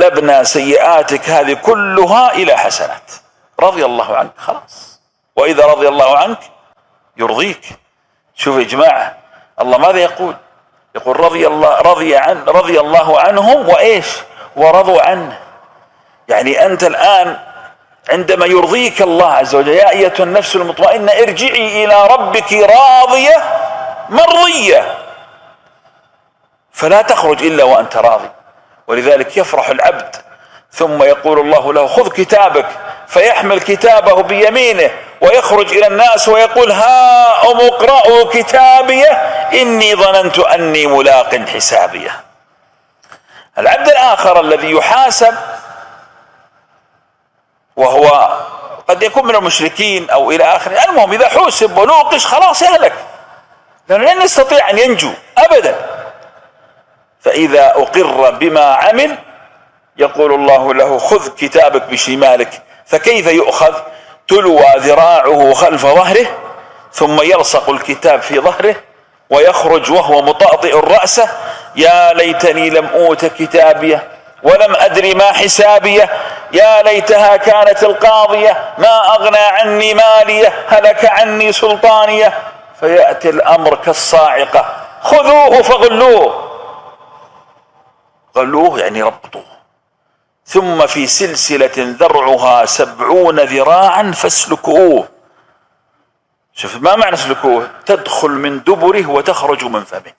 قلبنا 0.10 0.43
سيئاتك 0.43 1.30
هذه 1.30 1.54
كلها 1.54 2.34
إلى 2.34 2.58
حسنات. 2.58 3.12
رضي 3.60 3.86
الله 3.86 4.17
عنك 4.17 4.32
خلاص. 4.38 5.00
وإذا 5.36 5.65
رضي 5.65 5.88
الله 5.88 6.17
عنك 6.17 6.39
يرضيك. 7.17 7.65
شوف 8.36 8.58
يا 8.58 8.63
جماعة 8.63 9.17
الله 9.62 9.78
ماذا 9.78 10.00
يقول؟ 10.00 10.36
يقول 10.95 11.19
رضي 11.19 11.48
الله 11.48 11.82
رضي 11.82 12.17
عن 12.17 12.43
رضي 12.43 12.80
الله 12.80 13.19
عنهم 13.19 13.69
وإيش؟ 13.69 14.06
ورضوا 14.56 15.02
عنه. 15.02 15.39
يعني 16.28 16.65
أنت 16.65 16.84
الآن 16.84 17.39
عندما 18.10 18.45
يرضيك 18.45 19.02
الله 19.02 19.34
عز 19.34 19.56
وجل 19.56 19.67
يا 19.67 19.89
أيتها 19.89 20.24
النفس 20.24 20.56
المطمئنة 20.56 21.12
ارجعي 21.12 21.86
إلى 21.86 22.08
ربك 22.08 22.54
راضية 22.54 23.43
مرضية. 24.10 24.98
فلا 26.72 27.02
تخرج 27.02 27.43
إلا 27.43 27.63
وأنت 27.63 27.98
راضي. 27.98 28.30
ولذلك 28.89 29.38
يفرح 29.38 29.69
العبد. 29.69 30.15
ثم 30.71 31.04
يقول 31.04 31.39
الله 31.39 31.73
له 31.73 31.88
خذ 31.88 32.10
كتابك 32.10 32.65
فيحمل 33.08 33.62
كتابه 33.62 34.23
بيمينه 34.23 34.91
ويخرج 35.21 35.73
إلى 35.73 35.88
الناس 35.88 36.30
ويقول 36.30 36.71
ها 36.71 37.52
أم 37.52 37.58
اقرأوا 37.58 38.30
كتابي 38.34 39.06
إني 39.54 39.95
ظننت 39.95 40.39
أني 40.39 40.88
ملاق 40.88 41.36
حسابيه 41.36 42.23
العبد 43.58 43.89
الآخر 43.89 44.41
الذي 44.41 44.71
يحاسب 44.71 45.36
وهو 47.75 48.38
قد 48.88 49.04
يكون 49.04 49.25
من 49.25 49.36
المشركين 49.36 50.10
أو 50.10 50.32
إلى 50.32 50.43
آخره 50.43 50.89
المهم 50.89 51.12
إذا 51.13 51.30
حوسب 51.30 51.78
ونوقش 51.78 52.25
خلاص 52.25 52.62
يهلك 52.62 52.93
لأنه 53.89 54.13
لن 54.13 54.21
يستطيع 54.21 54.69
أن 54.69 54.78
ينجو 54.78 55.12
أبدا. 55.38 55.99
فإذا 57.20 57.66
أقر 57.66 58.32
بما 58.32 58.66
عمل 58.66 59.16
يقول 59.98 60.34
الله 60.34 60.74
له 60.74 60.98
خذ 60.98 61.28
كتابك 61.36 61.84
بشمالك 61.84 62.62
فكيف 62.86 63.28
يؤخذ؟ 63.28 63.74
تلوى 64.28 64.66
ذراعه 64.78 65.54
خلف 65.54 65.82
ظهره 65.82 66.26
ثم 66.94 67.22
يلصق 67.22 67.70
الكتاب 67.70 68.22
في 68.22 68.40
ظهره 68.40 68.76
ويخرج 69.30 69.92
وهو 69.92 70.22
مطأطئ 70.22 70.76
رأسه 70.76 71.30
يا 71.76 72.14
ليتني 72.14 72.70
لم 72.70 72.86
أوت 72.86 73.26
كتابيه 73.26 74.08
ولم 74.44 74.76
أدري 74.76 75.14
ما 75.14 75.32
حسابيه 75.32 76.10
يا 76.52 76.82
ليتها 76.82 77.38
كانت 77.38 77.84
القاضية 77.84 78.74
ما 78.78 79.16
أغنى 79.16 79.38
عني 79.38 79.94
مالية 79.94 80.54
هلك 80.68 81.06
عني 81.06 81.52
سلطانية 81.52 82.34
فيأتي 82.80 83.30
الأمر 83.30 83.76
كالصاعقة 83.76 84.66
خذوه 85.02 85.62
فغلوه. 85.62 86.49
غلوه 88.38 88.80
يعني 88.80 89.04
ربطوه. 89.04 89.60
ثم 90.46 90.88
في 90.88 91.08
سلسلة 91.08 91.72
ذرعها 91.78 92.65
سبعون 92.65 93.39
ذراعا 93.39 94.12
فاسلكوه. 94.12 95.08
شوف 96.54 96.76
ما 96.76 96.96
معنى 96.96 97.13
اسلكوه 97.13 97.70
تدخل 97.86 98.30
من 98.30 98.63
دبره 98.63 99.08
وتخرج 99.08 99.65
من 99.65 99.84
فمه. 99.84 100.13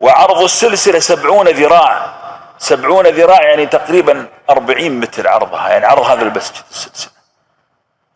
وعرض 0.00 0.42
السلسلة 0.42 0.98
سبعون 0.98 1.48
ذراع. 1.48 2.14
سبعون 2.58 3.06
ذراع 3.06 3.42
يعني 3.42 3.66
تقريبا 3.66 4.28
أربعين 4.50 5.00
متر 5.00 5.28
عرضها 5.28 5.68
يعني 5.68 5.86
عرض 5.86 6.02
هذا 6.02 6.22
المسجد 6.22 6.62
السلسلة. 6.70 7.12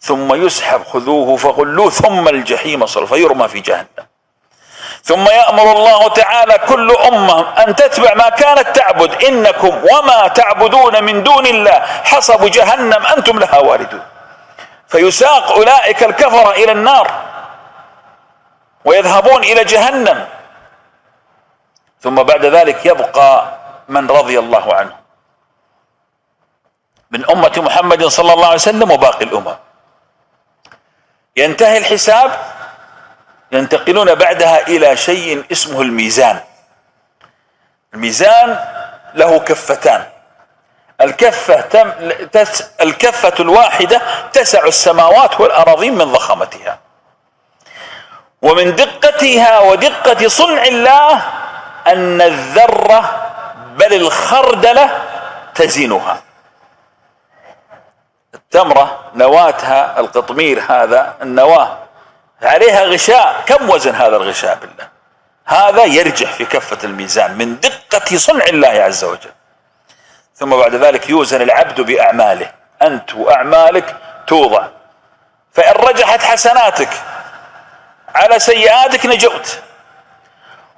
ثم 0.00 0.34
يسحب 0.34 0.84
خذوه 0.84 1.36
فغلوه 1.36 1.90
ثم 1.90 2.28
الجحيم 2.28 2.86
صل 2.86 3.06
فيرمى 3.06 3.48
في 3.48 3.60
جهنم. 3.60 4.06
ثم 5.06 5.22
يأمر 5.28 5.72
الله 5.72 6.08
تعالى 6.08 6.58
كل 6.58 6.90
أمة 6.90 7.62
أن 7.62 7.74
تتبع 7.78 8.14
ما 8.14 8.28
كانت 8.28 8.76
تعبد. 8.76 9.22
إنكم 9.24 9.84
وما 9.86 10.28
تعبدون 10.28 11.04
من 11.04 11.22
دون 11.22 11.46
الله. 11.46 11.78
حسب 12.04 12.42
جهنم 12.50 13.06
أنتم 13.06 13.38
لها 13.38 13.58
واردون. 13.58 14.02
فيساق 14.88 15.52
أولئك 15.52 16.02
الكفر 16.02 16.50
إلى 16.50 16.72
النار 16.72 17.06
ويذهبون 18.84 19.44
إلى 19.44 19.64
جهنم. 19.64 20.26
ثم 22.00 22.22
بعد 22.22 22.44
ذلك 22.44 22.86
يبقى 22.86 23.30
من 23.88 24.10
رضي 24.10 24.38
الله 24.38 24.74
عنه. 24.74 24.94
من 27.10 27.30
أمة 27.30 27.52
محمد 27.56 28.06
صلى 28.06 28.32
الله 28.32 28.46
عليه 28.46 28.54
وسلم 28.54 28.90
وباقي 28.90 29.24
الأمم 29.24 29.56
ينتهي 31.36 31.78
الحساب 31.78 32.55
ينتقلون 33.52 34.14
بعدها 34.14 34.66
إلى 34.66 34.96
شيء 34.96 35.44
اسمه 35.52 35.82
الميزان. 35.82 36.40
الميزان 37.94 38.58
له 39.14 39.38
كفتان. 39.38 40.04
الكفة 41.00 41.60
تم 41.60 41.92
تس 42.32 42.64
الكفة 42.80 43.34
الواحدة 43.40 44.02
تسع 44.32 44.66
السماوات 44.66 45.40
والأراضين 45.40 45.94
من 45.94 46.12
ضخامتها. 46.12 46.78
ومن 48.42 48.74
دقتها 48.74 49.58
ودقة 49.58 50.28
صنع 50.28 50.64
الله 50.64 51.22
أن 51.86 52.22
الذرة 52.22 53.32
بل 53.76 53.94
الخردلة 53.94 55.02
تزنها 55.54 56.22
التمرة 58.34 59.00
نواتها 59.14 60.00
القطمير 60.00 60.62
هذا 60.68 61.14
النواة. 61.22 61.85
عليها 62.42 62.84
غشاء. 62.84 63.42
كم 63.46 63.70
وزن 63.70 63.94
هذا 63.94 64.16
الغشاء 64.16 64.54
بالله؟ 64.54 64.88
هذا 65.44 65.84
يرجح 65.84 66.32
في 66.32 66.44
كفة 66.44 66.78
الميزان 66.84 67.38
من 67.38 67.60
دقة 67.60 68.16
صنع 68.16 68.44
الله 68.44 68.68
عز 68.68 69.04
وجل. 69.04 69.30
ثم 70.34 70.56
بعد 70.56 70.74
ذلك 70.74 71.10
يوزن 71.10 71.42
العبد 71.42 71.80
بأعماله. 71.80 72.52
أنت 72.82 73.14
وأعمالك 73.14 73.96
توضع. 74.26 74.66
فإن 75.52 75.72
رجحت 75.72 76.22
حسناتك 76.22 76.88
على 78.14 78.38
سيئاتك 78.38 79.06
نجوت. 79.06 79.58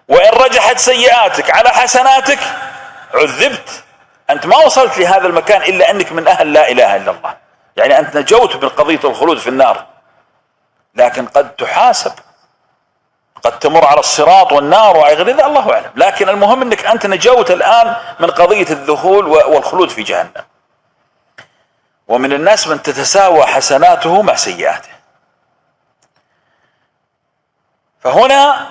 وإن 0.09 0.33
رجحت 0.33 0.79
سيئاتك 0.79 1.51
على 1.51 1.71
حسناتك 1.71 2.39
عذبت. 3.15 3.85
أنت 4.31 4.47
ما 4.47 4.57
وصلت 4.57 4.99
لهذا 4.99 5.27
المكان 5.27 5.63
إلا 5.63 5.91
أنك 5.91 6.13
من 6.13 6.29
أهل 6.29 6.53
لا 6.53 6.71
إله 6.71 6.97
إلا 6.97 7.11
الله. 7.11 7.37
يعني 7.77 7.99
أنت 7.99 8.17
نجوت 8.17 8.57
من 8.57 8.69
قضية 8.69 9.01
الخلود 9.05 9.39
في 9.39 9.49
النار. 9.49 9.87
لكن 10.95 11.27
قد 11.27 11.57
تحاسب 11.57 12.13
قد 13.45 13.59
تمر 13.59 13.85
على 13.87 14.01
الصراط 14.01 14.53
والنار 14.53 14.97
وغير 14.97 15.23
ذلك 15.23 15.45
الله 15.45 15.73
أعلم. 15.73 15.91
لكن 15.97 16.29
المهم 16.29 16.63
إنك 16.63 16.87
أنت 16.87 17.07
نجوت 17.07 17.51
الآن 17.51 17.97
من 18.21 18.31
قضية 18.31 18.67
الذهول 18.71 19.27
والخلود 19.27 19.89
في 19.89 20.03
جهنم. 20.03 20.45
ومن 22.09 22.33
الناس 22.33 22.69
من 22.69 22.83
تتساوى 22.83 23.47
حسناته 23.47 24.23
مع 24.23 24.35
سيئاته. 24.35 24.89
فهنا 28.01 28.67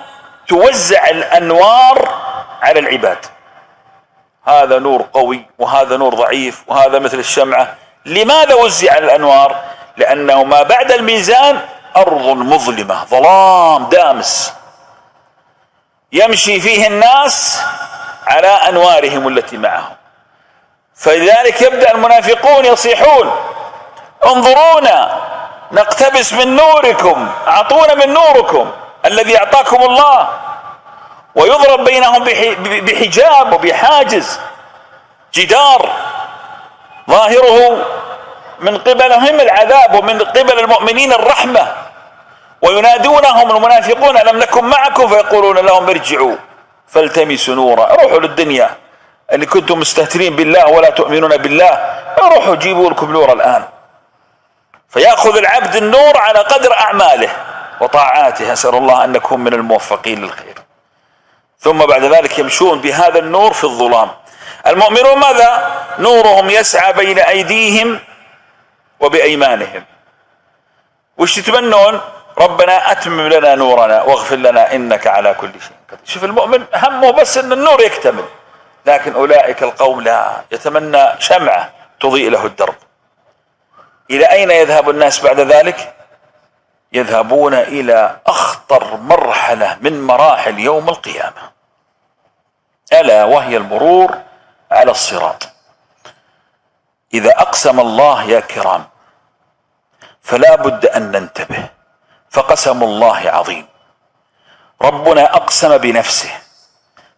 توزع 0.48 1.08
الأنوار 1.08 2.08
على 2.62 2.80
العباد. 2.80 3.26
هذا 4.44 4.78
نور 4.78 5.08
قوي 5.12 5.46
وهذا 5.58 5.96
نور 5.96 6.14
ضعيف 6.14 6.64
وهذا 6.66 6.98
مثل 6.98 7.18
الشمعة. 7.18 7.74
لماذا 8.06 8.54
وزع 8.54 8.98
الأنوار؟ 8.98 9.64
لأنه 9.96 10.44
ما 10.44 10.62
بعد 10.62 10.92
الميزان 10.92 11.60
أرض 11.96 12.26
مظلمة 12.26 13.04
ظلام 13.04 13.84
دامس. 13.84 14.52
يمشي 16.12 16.60
فيه 16.60 16.86
الناس 16.86 17.62
على 18.26 18.48
أنوارهم 18.48 19.28
التي 19.28 19.56
معهم. 19.56 19.96
فلذلك 20.94 21.62
يبدأ 21.62 21.94
المنافقون 21.94 22.64
يصيحون 22.64 23.32
انظرونا 24.26 25.20
نقتبس 25.72 26.32
من 26.32 26.56
نوركم 26.56 27.28
أعطونا 27.48 27.94
من 27.94 28.12
نوركم 28.12 28.70
الذي 29.04 29.38
أعطاكم 29.38 29.82
الله. 29.82 30.28
ويضرب 31.34 31.84
بينهم 31.84 32.24
بحجاب 32.58 33.52
وبحاجز. 33.52 34.40
جدار 35.34 35.88
ظاهره 37.10 37.86
من 38.60 38.78
قبلهم 38.78 39.40
العذاب 39.40 39.94
ومن 39.94 40.18
قبل 40.18 40.58
المؤمنين 40.58 41.12
الرحمة. 41.12 41.74
وينادونهم 42.62 43.56
المنافقون 43.56 44.16
ألم 44.16 44.38
نكن 44.38 44.64
معكم؟ 44.64 45.08
فيقولون 45.08 45.58
لهم 45.58 45.88
ارجعوا 45.88 46.36
فالتمسوا 46.88 47.54
نورا. 47.54 47.94
روحوا 47.94 48.20
للدنيا. 48.20 48.70
اللي 49.32 49.46
كنتم 49.46 49.78
مستهترين 49.78 50.36
بالله 50.36 50.66
ولا 50.66 50.90
تؤمنون 50.90 51.36
بالله 51.36 52.02
روحوا 52.18 52.54
جيبوا 52.54 52.90
لكم 52.90 53.12
نور 53.12 53.32
الآن. 53.32 53.64
فيأخذ 54.88 55.36
العبد 55.36 55.76
النور 55.76 56.16
على 56.16 56.38
قدر 56.38 56.72
أعماله 56.72 57.30
وطاعاته. 57.80 58.52
أسأل 58.52 58.74
الله 58.74 59.04
أن 59.04 59.12
نكون 59.12 59.40
من 59.40 59.54
الموفقين 59.54 60.22
للخير. 60.22 60.54
ثم 61.60 61.78
بعد 61.78 62.04
ذلك 62.04 62.38
يمشون 62.38 62.80
بهذا 62.80 63.18
النور 63.18 63.52
في 63.52 63.64
الظلام. 63.64 64.08
المؤمنون 64.66 65.18
ماذا؟ 65.18 65.70
نورهم 65.98 66.50
يسعى 66.50 66.92
بين 66.92 67.18
أيديهم 67.18 68.00
وبأيمانهم. 69.00 69.84
وش 71.18 71.38
يتمنون 71.38 72.00
ربنا 72.38 72.92
أتمم 72.92 73.28
لنا 73.28 73.54
نورنا 73.54 74.02
واغفر 74.02 74.36
لنا 74.36 74.74
إنك 74.74 75.06
على 75.06 75.34
كل 75.34 75.50
شيء 75.60 75.76
قدير. 75.88 76.04
شوف 76.04 76.24
المؤمن 76.24 76.64
همه 76.74 77.10
بس 77.10 77.38
أن 77.38 77.52
النور 77.52 77.80
يكتمل 77.80 78.24
لكن 78.86 79.14
أولئك 79.14 79.62
القوم 79.62 80.00
لا 80.00 80.42
يتمنى 80.52 81.04
شمعة 81.18 81.70
تضيء 82.00 82.30
له 82.30 82.46
الدرب. 82.46 82.74
إلى 84.10 84.24
أين 84.24 84.50
يذهب 84.50 84.90
الناس 84.90 85.20
بعد 85.20 85.40
ذلك؟ 85.40 85.94
يذهبون 86.92 87.54
إلى 87.54 88.16
أخطر 88.26 88.96
مرحلة 88.96 89.78
من 89.80 90.02
مراحل 90.02 90.58
يوم 90.58 90.88
القيامة. 90.88 91.50
ألا 92.92 93.24
وهي 93.24 93.56
المرور 93.56 94.18
على 94.70 94.90
الصراط. 94.90 95.48
إذا 97.14 97.30
أقسم 97.30 97.80
الله 97.80 98.24
يا 98.24 98.40
كرام 98.40 98.87
فلا 100.28 100.54
بد 100.54 100.86
أن 100.86 101.12
ننتبه. 101.12 101.64
فقسم 102.30 102.82
الله 102.82 103.30
عظيم. 103.30 103.66
ربنا 104.82 105.36
أقسم 105.36 105.78
بنفسه. 105.78 106.30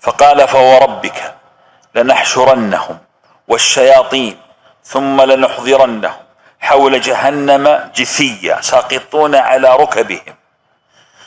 فقال 0.00 0.48
فوربك 0.48 1.34
لنحشرنهم 1.94 2.98
والشياطين 3.48 4.40
ثم 4.84 5.22
لنحضرنهم 5.22 6.20
حول 6.60 7.00
جهنم 7.00 7.90
جثيا 7.94 8.60
ساقطون 8.60 9.34
على 9.34 9.76
ركبهم. 9.76 10.34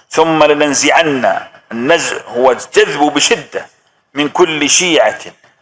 ثم 0.09 0.43
لننزعن 0.43 1.39
النزع 1.71 2.17
هو 2.27 2.51
الجذب 2.51 3.13
بشدة 3.13 3.67
من 4.13 4.29
كل 4.29 4.69
شيعة. 4.69 5.21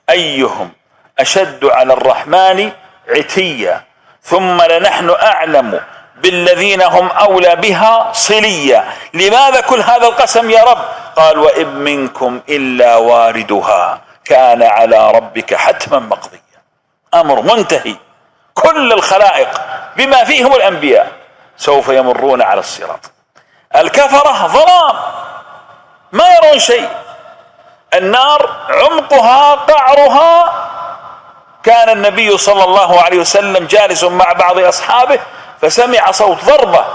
أيهم 0.09 0.71
أشد 1.19 1.65
على 1.65 1.93
الرحمن 1.93 2.71
عتيا. 3.09 3.83
ثم 4.23 4.61
لنحن 4.61 5.09
أعلم 5.09 5.81
بالذين 6.21 6.81
هم 6.81 7.07
أولى 7.07 7.55
بها 7.55 8.09
صليا 8.13 8.93
لماذا 9.13 9.61
كل 9.61 9.81
هذا 9.81 10.07
القسم 10.07 10.49
يا 10.49 10.63
رب؟ 10.63 10.77
قال 11.15 11.39
وإن 11.39 11.67
منكم 11.67 12.41
إلا 12.49 12.95
واردها 12.95 14.01
كان 14.25 14.63
على 14.63 15.11
ربك 15.11 15.55
حتما 15.55 15.99
مقضيا 15.99 16.41
أمر 17.13 17.41
منتهي. 17.41 17.95
كل 18.53 18.93
الخلائق 18.93 19.61
بما 19.97 20.23
فيهم 20.23 20.53
الأنبياء 20.55 21.11
سوف 21.57 21.87
يمرون 21.89 22.41
على 22.41 22.59
الصراط. 22.59 23.11
الكفرة 23.75 24.47
ظلام. 24.47 24.95
ما 26.11 26.25
يرون 26.35 26.59
شيء. 26.59 26.89
النار 27.93 28.49
عمقها 28.69 29.55
قعرها. 29.55 30.53
كان 31.63 31.89
النبي 31.89 32.37
صلى 32.37 32.63
الله 32.63 33.01
عليه 33.01 33.19
وسلم 33.19 33.67
جالس 33.67 34.03
مع 34.03 34.33
بعض 34.33 34.59
أصحابه 34.59 35.19
فسمع 35.61 36.11
صوت 36.11 36.45
ضربة. 36.45 36.85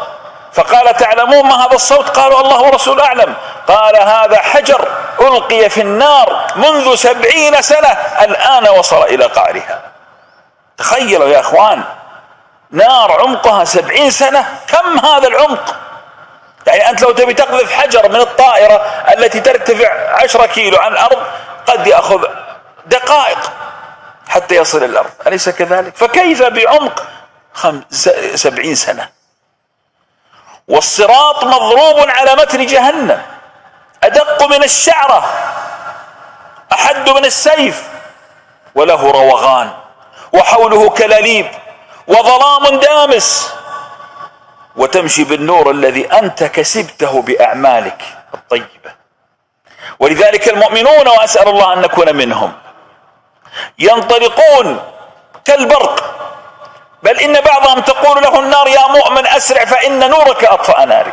فقال 0.52 0.96
تعلمون 0.96 1.44
ما 1.44 1.66
هذا 1.66 1.74
الصوت؟ 1.74 2.08
قالوا 2.08 2.40
الله 2.40 2.62
ورسوله 2.62 3.04
أعلم. 3.04 3.34
قال 3.68 3.96
هذا 3.96 4.38
حجر 4.38 4.88
ألقي 5.20 5.68
في 5.68 5.80
النار 5.80 6.46
منذ 6.56 6.94
سبعين 6.94 7.62
سنة. 7.62 7.88
الآن 8.22 8.68
وصل 8.68 9.02
إلى 9.02 9.24
قعرها. 9.24 9.80
تخيلوا 10.78 11.28
يا 11.28 11.40
أخوان 11.40 11.84
نار 12.70 13.20
عمقها 13.20 13.64
سبعين 13.64 14.10
سنة. 14.10 14.58
كم 14.68 15.06
هذا 15.06 15.28
العمق؟ 15.28 15.76
يعني 16.66 16.90
أنت 16.90 17.02
لو 17.02 17.12
تبي 17.12 17.34
تقذف 17.34 17.72
حجر 17.72 18.08
من 18.08 18.20
الطائرة 18.20 18.74
التي 19.18 19.40
ترتفع 19.40 20.22
عشرة 20.22 20.46
كيلو 20.46 20.78
عن 20.78 20.92
الأرض 20.92 21.18
قد 21.66 21.86
يأخذ 21.86 22.24
دقائق 22.86 23.38
حتى 24.28 24.56
يصل 24.56 24.84
الأرض. 24.84 25.10
أليس 25.26 25.48
كذلك؟ 25.48 25.96
فكيف 25.96 26.42
بعمق 26.42 27.02
سبعين 28.34 28.74
سنة. 28.74 29.08
والصراط 30.68 31.44
مضروب 31.44 32.08
على 32.08 32.34
متن 32.34 32.66
جهنم. 32.66 33.22
أدق 34.02 34.42
من 34.42 34.64
الشعرة 34.64 35.24
أحد 36.72 37.08
من 37.08 37.24
السيف 37.24 37.88
وله 38.74 39.10
روغان 39.10 39.70
وحوله 40.32 40.90
كلاليب 40.90 41.50
وظلام 42.06 42.80
دامس 42.80 43.54
وتمشي 44.76 45.24
بالنور 45.24 45.70
الذي 45.70 46.12
أنت 46.12 46.44
كسبته 46.44 47.22
بأعمالك 47.22 48.02
الطيبة. 48.34 48.92
ولذلك 49.98 50.48
المؤمنون 50.48 51.08
وأسأل 51.08 51.48
الله 51.48 51.72
أن 51.72 51.80
نكون 51.80 52.16
منهم 52.16 52.52
ينطلقون 53.78 54.80
كالبرق 55.44 56.16
بل 57.06 57.20
إن 57.20 57.40
بعضهم 57.40 57.80
تقول 57.80 58.22
له 58.22 58.38
النار 58.40 58.68
يا 58.68 58.86
مؤمن 58.86 59.26
أسرع 59.26 59.64
فإن 59.64 60.10
نورك 60.10 60.44
أطفأ 60.44 60.84
ناري. 60.84 61.12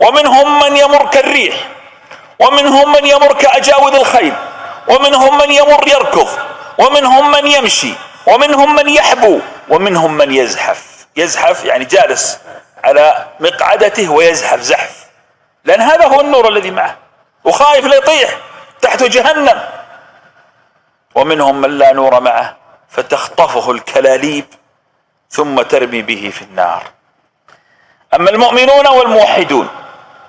ومنهم 0.00 0.60
من 0.60 0.76
يمر 0.76 1.06
كالريح 1.06 1.54
ومنهم 2.38 2.92
من 2.92 3.06
يمر 3.06 3.32
كأجاود 3.32 3.94
الخيل 3.94 4.34
ومنهم 4.88 5.38
من 5.38 5.50
يمر 5.50 5.88
يركض 5.88 6.28
ومنهم 6.78 7.30
من 7.30 7.46
يمشي 7.46 7.94
ومنهم 8.26 8.74
من 8.74 8.88
يحبو 8.88 9.40
ومنهم 9.68 10.14
من 10.14 10.34
يزحف. 10.34 11.06
يزحف 11.16 11.64
يعني 11.64 11.84
جالس 11.84 12.38
على 12.84 13.26
مقعدته 13.40 14.08
ويزحف 14.08 14.60
زحف. 14.60 14.96
لأن 15.64 15.80
هذا 15.80 16.06
هو 16.06 16.20
النور 16.20 16.48
الذي 16.48 16.70
معه. 16.70 16.96
وخايف 17.44 17.84
لا 17.84 17.96
يطيح 17.96 18.30
تحت 18.82 19.02
جهنم. 19.02 19.60
ومنهم 21.14 21.60
من 21.60 21.78
لا 21.78 21.92
نور 21.92 22.20
معه 22.20 22.56
فتخطفه 22.90 23.70
الكلاليب. 23.70 24.57
ثم 25.30 25.62
ترمي 25.62 26.02
به 26.02 26.30
في 26.34 26.42
النار. 26.42 26.82
أما 28.14 28.30
المؤمنون 28.30 28.86
والموحدون 28.86 29.68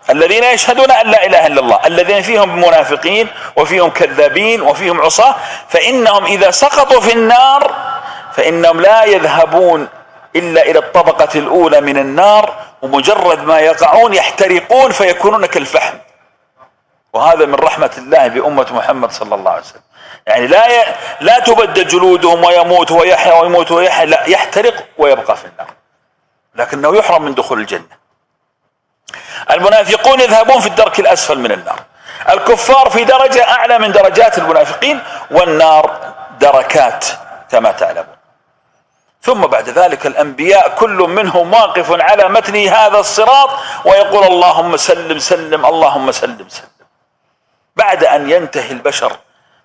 الذين 0.09 0.43
يشهدون 0.43 0.91
أن 0.91 1.07
لا 1.07 1.25
إله 1.25 1.47
إلا 1.47 1.61
الله 1.61 1.79
الذين 1.85 2.21
فيهم 2.21 2.55
منافقين 2.55 3.27
وفيهم 3.55 3.89
كذابين 3.89 4.61
وفيهم 4.61 5.01
عصاة 5.01 5.35
فإنهم 5.69 6.25
إذا 6.25 6.51
سقطوا 6.51 7.01
في 7.01 7.13
النار 7.13 7.75
فإنهم 8.33 8.81
لا 8.81 9.03
يذهبون 9.03 9.87
إلا 10.35 10.61
إلى 10.61 10.79
الطبقة 10.79 11.39
الأولى 11.39 11.81
من 11.81 11.97
النار 11.97 12.53
ومجرد 12.81 13.43
ما 13.43 13.59
يقعون 13.59 14.13
يحترقون 14.13 14.91
فيكونون 14.91 15.45
كالفحم. 15.45 15.97
وهذا 17.13 17.45
من 17.45 17.55
رحمة 17.55 17.91
الله 17.97 18.27
بأمة 18.27 18.67
محمد 18.71 19.11
صلى 19.11 19.35
الله 19.35 19.51
عليه 19.51 19.61
وسلم. 19.61 19.81
يعني 20.27 20.47
لا 20.47 20.67
ي... 20.67 20.95
لا 21.21 21.39
تبدل 21.39 21.87
جلودهم 21.87 22.43
ويموت 22.43 22.91
ويحيا 22.91 23.33
ويموت 23.33 23.71
ويحيا 23.71 24.05
لا 24.05 24.23
يحترق 24.29 24.87
ويبقى 24.97 25.37
في 25.37 25.45
النار. 25.45 25.67
لكنه 26.55 26.97
يحرم 26.97 27.21
من 27.21 27.35
دخول 27.35 27.59
الجنة. 27.59 27.99
المنافقون 29.51 30.19
يذهبون 30.19 30.59
في 30.59 30.67
الدرك 30.67 30.99
الأسفل 30.99 31.39
من 31.39 31.51
النار. 31.51 31.79
الكفار 32.29 32.89
في 32.89 33.03
درجة 33.03 33.49
أعلى 33.49 33.79
من 33.79 33.91
درجات 33.91 34.37
المنافقين 34.37 35.03
والنار 35.31 36.13
دركات 36.39 37.05
كما 37.51 37.71
تعلمون. 37.71 38.15
ثم 39.21 39.41
بعد 39.41 39.69
ذلك 39.69 40.05
الأنبياء 40.05 40.75
كل 40.75 40.97
منهم 40.97 41.53
واقف 41.53 42.01
على 42.01 42.29
متن 42.29 42.67
هذا 42.67 42.99
الصراط 42.99 43.49
ويقول 43.85 44.23
اللهم 44.23 44.77
سلم 44.77 45.19
سلم 45.19 45.65
اللهم 45.65 46.11
سلم 46.11 46.49
سلم. 46.49 46.69
بعد 47.75 48.03
أن 48.03 48.29
ينتهي 48.29 48.71
البشر 48.71 49.17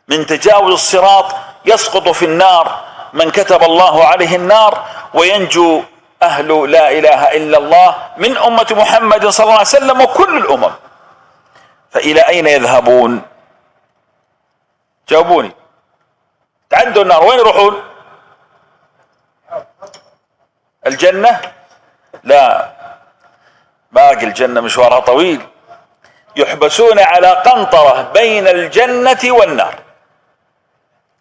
من 0.09 0.27
تجاوز 0.27 0.73
الصراط 0.73 1.35
يسقط 1.65 2.09
في 2.09 2.25
النار 2.25 2.85
من 3.13 3.31
كتب 3.31 3.63
الله 3.63 4.05
عليه 4.05 4.37
النار 4.37 4.85
وينجو 5.15 5.83
أهل 6.23 6.71
لا 6.71 6.91
إله 6.91 7.37
إلا 7.37 7.59
الله 7.59 7.97
من 8.17 8.39
أمة 8.39 8.67
محمد 8.71 9.27
صلى 9.27 9.45
الله 9.45 9.59
عليه 9.59 9.69
وسلم 9.69 10.01
وكل 10.01 10.37
الأمم. 10.37 10.73
فإلى 11.91 12.21
أين 12.21 12.47
يذهبون؟ 12.47 13.23
جاوبوني. 15.09 15.53
تعدوا 16.71 17.03
النار. 17.03 17.25
وين 17.25 17.39
يروحون؟ 17.39 17.83
الجنة؟ 20.87 21.41
لا. 22.25 22.73
باقي 23.93 24.25
الجنة 24.25 24.61
مشوارها 24.61 25.01
طويل. 25.01 25.47
يحبسون 26.37 26.99
على 26.99 27.29
قنطرة 27.29 28.03
بين 28.03 28.49
الجنة 28.49 29.21
والنار. 29.25 29.84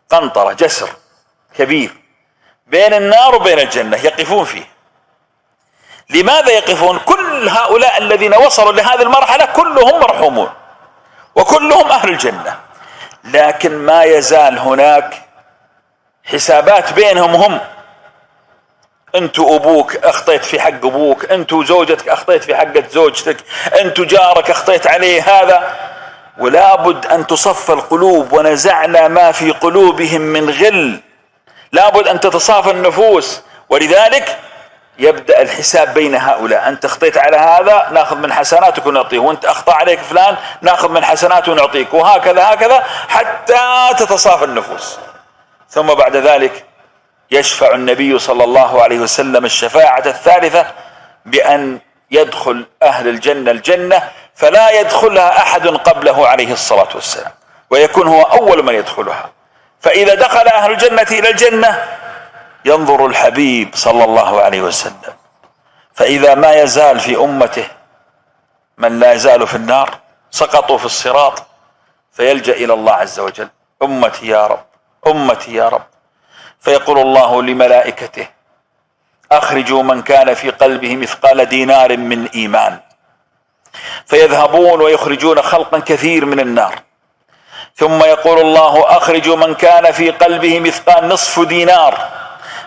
قنطرة 0.10 0.54
جسر 0.54 0.90
كبير 1.58 1.96
بين 2.68 2.94
النار 2.94 3.36
وبين 3.36 3.60
الجنة 3.60 3.98
يقفون 3.98 4.46
فيه. 4.46 4.74
لماذا 6.10 6.52
يقفون؟ 6.52 7.00
كل 7.00 7.50
هؤلاء 7.50 7.98
الذين 7.98 8.36
وصلوا 8.36 8.72
لهذه 8.72 9.02
المرحلة 9.02 9.46
كلهم 9.46 10.00
مرحومون 10.00 10.54
وكلهم 11.36 11.92
أهل 11.92 12.10
الجنة. 12.10 12.60
لكن 13.24 13.78
ما 13.78 14.04
يزال 14.04 14.60
هناك 14.60 15.22
حسابات 16.24 16.94
بينهم 16.94 17.36
هم. 17.36 17.60
انت 19.16 19.40
أبوك 19.40 19.96
أخطيت 19.96 20.46
في 20.46 20.60
حق 20.60 20.68
أبوك 20.68 21.32
انت 21.32 21.56
زوجتك 21.56 22.10
أخطيت 22.10 22.44
في 22.44 22.56
حق 22.56 22.78
زوجتك 22.90 23.38
انت 23.80 24.02
جارك 24.02 24.50
أخطيت 24.50 24.88
عليه 24.88 25.22
هذا. 25.22 25.93
ولا 26.38 26.76
بد 26.76 27.06
أن 27.06 27.28
تصف 27.28 27.72
القلوب 27.72 28.34
ونزعنا 28.34 29.08
ما 29.08 29.32
في 29.32 29.52
قلوبهم 29.52 30.22
من 30.22 30.50
غل. 30.50 31.00
لابد 31.72 32.08
أن 32.08 32.20
تتصافى 32.20 32.72
النفوس. 32.72 33.42
ولذلك 33.70 34.40
يبدأ 35.00 35.42
الحساب 35.42 35.94
بين 35.94 36.16
هؤلاء. 36.16 36.68
أنت 36.68 36.86
اخطيت 36.86 37.18
على 37.18 37.38
هذا 37.38 37.90
ناخذ 37.92 38.18
من 38.18 38.34
حسناتك 38.34 38.86
ونعطيه. 38.86 39.20
وأنت 39.20 39.46
أخطأ 39.46 39.74
عليك 39.74 40.00
فلان 40.00 40.38
ناخذ 40.62 40.92
من 40.92 41.04
حسناته 41.04 41.52
ونعطيك. 41.52 41.94
وهكذا 41.94 42.54
هكذا 42.54 42.84
حتى 43.08 43.90
تتصافى 43.98 44.46
النفوس. 44.46 44.98
ثم 45.70 45.94
بعد 45.94 46.16
ذلك 46.16 46.66
يشفع 47.32 47.76
النبي 47.76 48.20
صلى 48.20 48.44
الله 48.44 48.84
عليه 48.84 49.00
وسلم 49.00 49.46
الشفاعة 49.46 50.04
الثالثة 50.06 50.66
بأن 51.26 51.80
يدخل 52.14 52.66
أهل 52.84 53.08
الجنة 53.08 53.52
الجنة 53.52 54.12
فلا 54.36 54.80
يدخلها 54.80 55.38
أحد 55.38 55.68
قبله 55.68 56.28
عليه 56.28 56.54
الصلاة 56.54 56.88
والسلام 56.96 57.32
ويكون 57.70 58.08
هو 58.08 58.22
أول 58.22 58.64
من 58.64 58.74
يدخلها. 58.74 59.32
فإذا 59.82 60.16
دخل 60.16 60.48
أهل 60.48 60.72
الجنة 60.72 61.08
إلى 61.12 61.30
الجنة 61.30 61.98
ينظر 62.66 63.06
الحبيب 63.06 63.70
صلى 63.76 64.04
الله 64.04 64.42
عليه 64.42 64.62
وسلم. 64.62 65.14
فإذا 65.94 66.36
ما 66.36 66.54
يزال 66.54 67.00
في 67.00 67.18
أمته 67.18 67.68
من 68.78 69.00
لا 69.00 69.14
يزال 69.14 69.48
في 69.48 69.56
النار 69.56 70.00
سقطوا 70.32 70.78
في 70.78 70.86
الصراط 70.86 71.44
فيلجأ 72.12 72.54
إلى 72.54 72.74
الله 72.74 72.94
عز 72.94 73.20
وجل. 73.20 73.50
أمتي 73.84 74.28
يا 74.28 74.48
رب 74.48 74.66
أمتي 75.08 75.54
يا 75.54 75.70
رب. 75.70 75.84
فيقول 76.60 77.00
الله 77.00 77.42
لملائكته 77.42 78.28
اخرجوا 79.38 79.84
من 79.84 80.02
كان 80.02 80.34
في 80.34 80.50
قلبه 80.50 80.96
مثقال 80.96 81.46
دينار 81.46 81.98
من 81.98 82.28
إيمان. 82.36 82.80
فيذهبون 84.06 84.82
ويخرجون 84.82 85.42
خلقا 85.42 85.80
كثير 85.80 86.26
من 86.26 86.40
النار. 86.40 86.76
ثم 87.76 88.04
يقول 88.04 88.40
الله 88.40 88.98
اخرجوا 88.98 89.36
من 89.36 89.56
كان 89.56 89.92
في 89.92 90.12
قلبه 90.12 90.60
مثقال 90.60 91.08
نصف 91.08 91.40
دينار. 91.40 91.98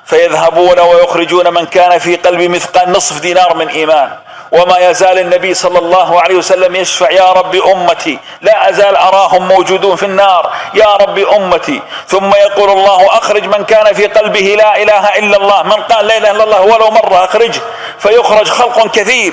فيذهبون 0.05 0.81
ويخرجون 0.81 1.55
من 1.55 1.67
كان 1.67 1.99
في 1.99 2.17
قلبه 2.17 2.49
مثقال 2.49 2.93
نصف 2.93 3.21
دينار 3.21 3.57
من 3.57 3.69
إيمان. 3.69 4.19
وما 4.53 4.79
يزال 4.79 5.19
النبي 5.19 5.55
صلى 5.55 5.79
الله 5.79 6.23
عليه 6.23 6.35
وسلم 6.35 6.77
يشفع 6.77 7.11
يا 7.11 7.33
رب 7.33 7.55
أمتي 7.55 8.19
لا 8.41 8.71
أزال 8.71 8.97
أراهم 8.97 9.49
موجودون 9.49 9.97
في 9.97 10.07
النار 10.07 10.53
يا 10.75 10.97
رب 10.97 11.19
أمتي. 11.19 11.83
ثم 12.09 12.31
يقول 12.35 12.71
الله 12.71 13.07
أخرج 13.07 13.45
من 13.45 13.65
كان 13.65 13.95
في 13.95 14.07
قلبه 14.07 14.57
لا 14.59 14.83
إله 14.83 15.19
إلا 15.19 15.37
الله 15.37 15.63
من 15.63 15.73
قال 15.83 16.07
لا 16.07 16.17
إله 16.17 16.31
إلا 16.31 16.45
الله 16.45 16.61
ولو 16.61 16.91
مرة 16.91 17.25
أخرجه 17.25 17.61
فيخرج 17.99 18.49
خلق 18.49 18.91
كثير. 18.91 19.33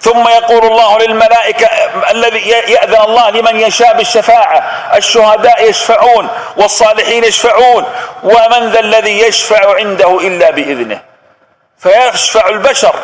ثم 0.00 0.28
يقول 0.28 0.64
الله 0.66 0.98
للملائكة 0.98 1.66
الذي 2.10 2.48
يأذن 2.48 3.02
الله 3.04 3.30
لمن 3.30 3.60
يشاء 3.60 3.96
بالشفاعة 3.96 4.58
الشهداء 4.96 5.68
يشفعون 5.68 6.28
والصالحين 6.56 7.24
يشفعون 7.24 7.84
ومن 8.22 8.70
ذا 8.70 8.80
الذي 8.80 9.20
يشفع 9.20 9.76
عنده 9.76 10.18
إلا 10.20 10.50
بإذنه. 10.50 11.00
فيشفع 11.78 12.48
البشر. 12.48 12.94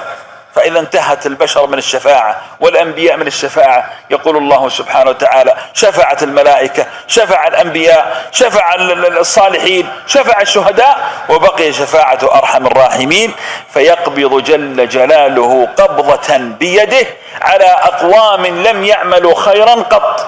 فإذا 0.54 0.80
انتهت 0.80 1.26
البشر 1.26 1.66
من 1.66 1.78
الشفاعة 1.78 2.40
والأنبياء 2.60 3.16
من 3.16 3.26
الشفاعة 3.26 3.90
يقول 4.10 4.36
الله 4.36 4.68
سبحانه 4.68 5.10
وتعالى 5.10 5.56
شفعت 5.74 6.22
الملائكة 6.22 6.86
شفع 7.06 7.48
الأنبياء 7.48 8.28
شفع 8.30 8.74
الصالحين 8.74 9.88
شفع 10.06 10.40
الشهداء 10.40 10.98
وبقي 11.28 11.72
شفاعة 11.72 12.18
أرحم 12.22 12.66
الراحمين. 12.66 13.34
فيقبض 13.74 14.44
جل 14.44 14.88
جلاله 14.88 15.68
قبضة 15.78 16.36
بيده 16.36 17.06
على 17.42 17.64
أقوام 17.64 18.46
لم 18.46 18.84
يعملوا 18.84 19.34
خيرا 19.34 19.74
قط. 19.74 20.26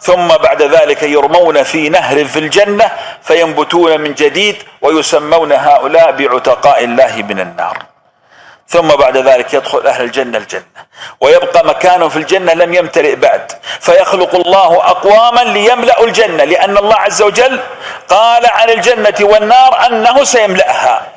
ثم 0.00 0.28
بعد 0.28 0.62
ذلك 0.62 1.02
يرمون 1.02 1.62
في 1.62 1.88
نهر 1.88 2.24
في 2.24 2.38
الجنة 2.38 2.90
فينبتون 3.22 4.00
من 4.00 4.14
جديد 4.14 4.62
ويسمون 4.82 5.52
هؤلاء 5.52 6.12
بعتقاء 6.12 6.84
الله 6.84 7.24
من 7.28 7.40
النار. 7.40 7.89
ثم 8.70 8.88
بعد 8.88 9.16
ذلك 9.16 9.54
يدخل 9.54 9.86
أهل 9.86 10.04
الجنة 10.04 10.38
الجنة. 10.38 10.80
ويبقى 11.20 11.66
مكانه 11.66 12.08
في 12.08 12.16
الجنة 12.16 12.52
لم 12.52 12.74
يمتلئ 12.74 13.14
بعد. 13.14 13.52
فيخلق 13.80 14.34
الله 14.34 14.90
أقواما 14.90 15.40
ليملأ 15.40 16.04
الجنة 16.04 16.44
لأن 16.44 16.78
الله 16.78 16.96
عز 16.96 17.22
وجل 17.22 17.60
قال 18.08 18.46
عن 18.46 18.70
الجنة 18.70 19.14
والنار 19.20 19.86
أنه 19.86 20.24
سيملأها. 20.24 21.08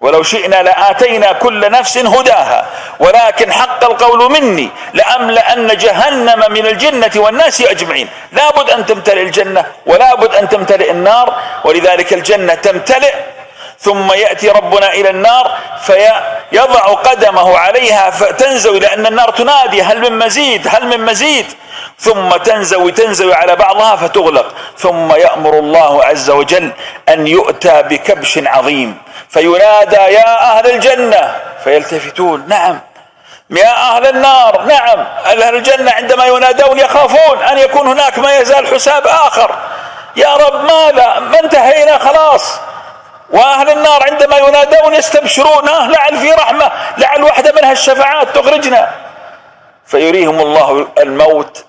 ولو 0.00 0.22
شئنا 0.22 0.62
لآتينا 0.62 1.32
كل 1.32 1.70
نفس 1.70 1.98
هداها 1.98 2.66
ولكن 3.00 3.52
حق 3.52 3.84
القول 3.84 4.32
مني 4.32 4.68
لأملأن 4.94 5.76
جهنم 5.76 6.44
من 6.52 6.66
الجنة 6.66 7.10
والناس 7.16 7.60
أجمعين. 7.60 8.08
لابد 8.32 8.70
أن 8.70 8.86
تمتلئ 8.86 9.22
الجنة 9.22 9.64
ولابد 9.86 10.34
أن 10.34 10.48
تمتلئ 10.48 10.90
النار 10.90 11.34
ولذلك 11.64 12.12
الجنة 12.12 12.54
تمتلئ 12.54 13.14
ثم 13.78 14.12
يأتي 14.12 14.48
ربنا 14.48 14.92
إلى 14.92 15.10
النار 15.10 15.52
فيضع 15.82 16.80
قدمه 16.80 17.58
عليها 17.58 18.10
فتنزوي 18.10 18.78
لأن 18.78 19.06
النار 19.06 19.30
تنادي 19.30 19.82
هل 19.82 20.00
من 20.00 20.18
مزيد؟ 20.18 20.68
هل 20.70 20.86
من 20.86 21.00
مزيد؟ 21.04 21.46
ثم 21.98 22.28
تنزوي 22.28 22.92
تنزوي 22.92 23.34
على 23.34 23.56
بعضها 23.56 23.96
فتغلق. 23.96 24.54
ثم 24.78 25.12
يأمر 25.12 25.58
الله 25.58 26.04
عز 26.04 26.30
وجل 26.30 26.70
أن 27.08 27.26
يؤتى 27.26 27.82
بكبش 27.82 28.38
عظيم. 28.46 28.98
فينادى 29.28 29.96
يا 29.96 30.40
أهل 30.40 30.70
الجنة! 30.70 31.36
فيلتفتون 31.64 32.44
نعم. 32.48 32.80
يا 33.50 33.74
أهل 33.74 34.06
النار! 34.06 34.62
نعم. 34.64 35.06
أهل 35.26 35.42
الجنة 35.42 35.92
عندما 35.92 36.26
ينادون 36.26 36.78
يخافون 36.78 37.42
أن 37.50 37.58
يكون 37.58 37.86
هناك 37.86 38.18
ما 38.18 38.38
يزال 38.38 38.66
حساب 38.66 39.06
آخر. 39.06 39.54
يا 40.16 40.34
رب 40.34 40.64
ماذا؟ 40.64 41.18
ما 41.20 41.40
انتهينا 41.40 41.98
خلاص. 41.98 42.60
وأهل 43.34 43.70
النار 43.70 44.02
عندما 44.10 44.38
ينادون 44.38 44.94
يستبشرون 44.94 45.68
آه 45.68 45.88
لعل 45.88 46.16
في 46.16 46.30
رحمة 46.30 46.72
لعل 46.98 47.22
واحدة 47.22 47.52
من 47.52 47.64
هالشفاعات 47.64 48.38
تخرجنا. 48.38 48.90
فيريهم 49.86 50.40
الله 50.40 50.88
الموت 50.98 51.64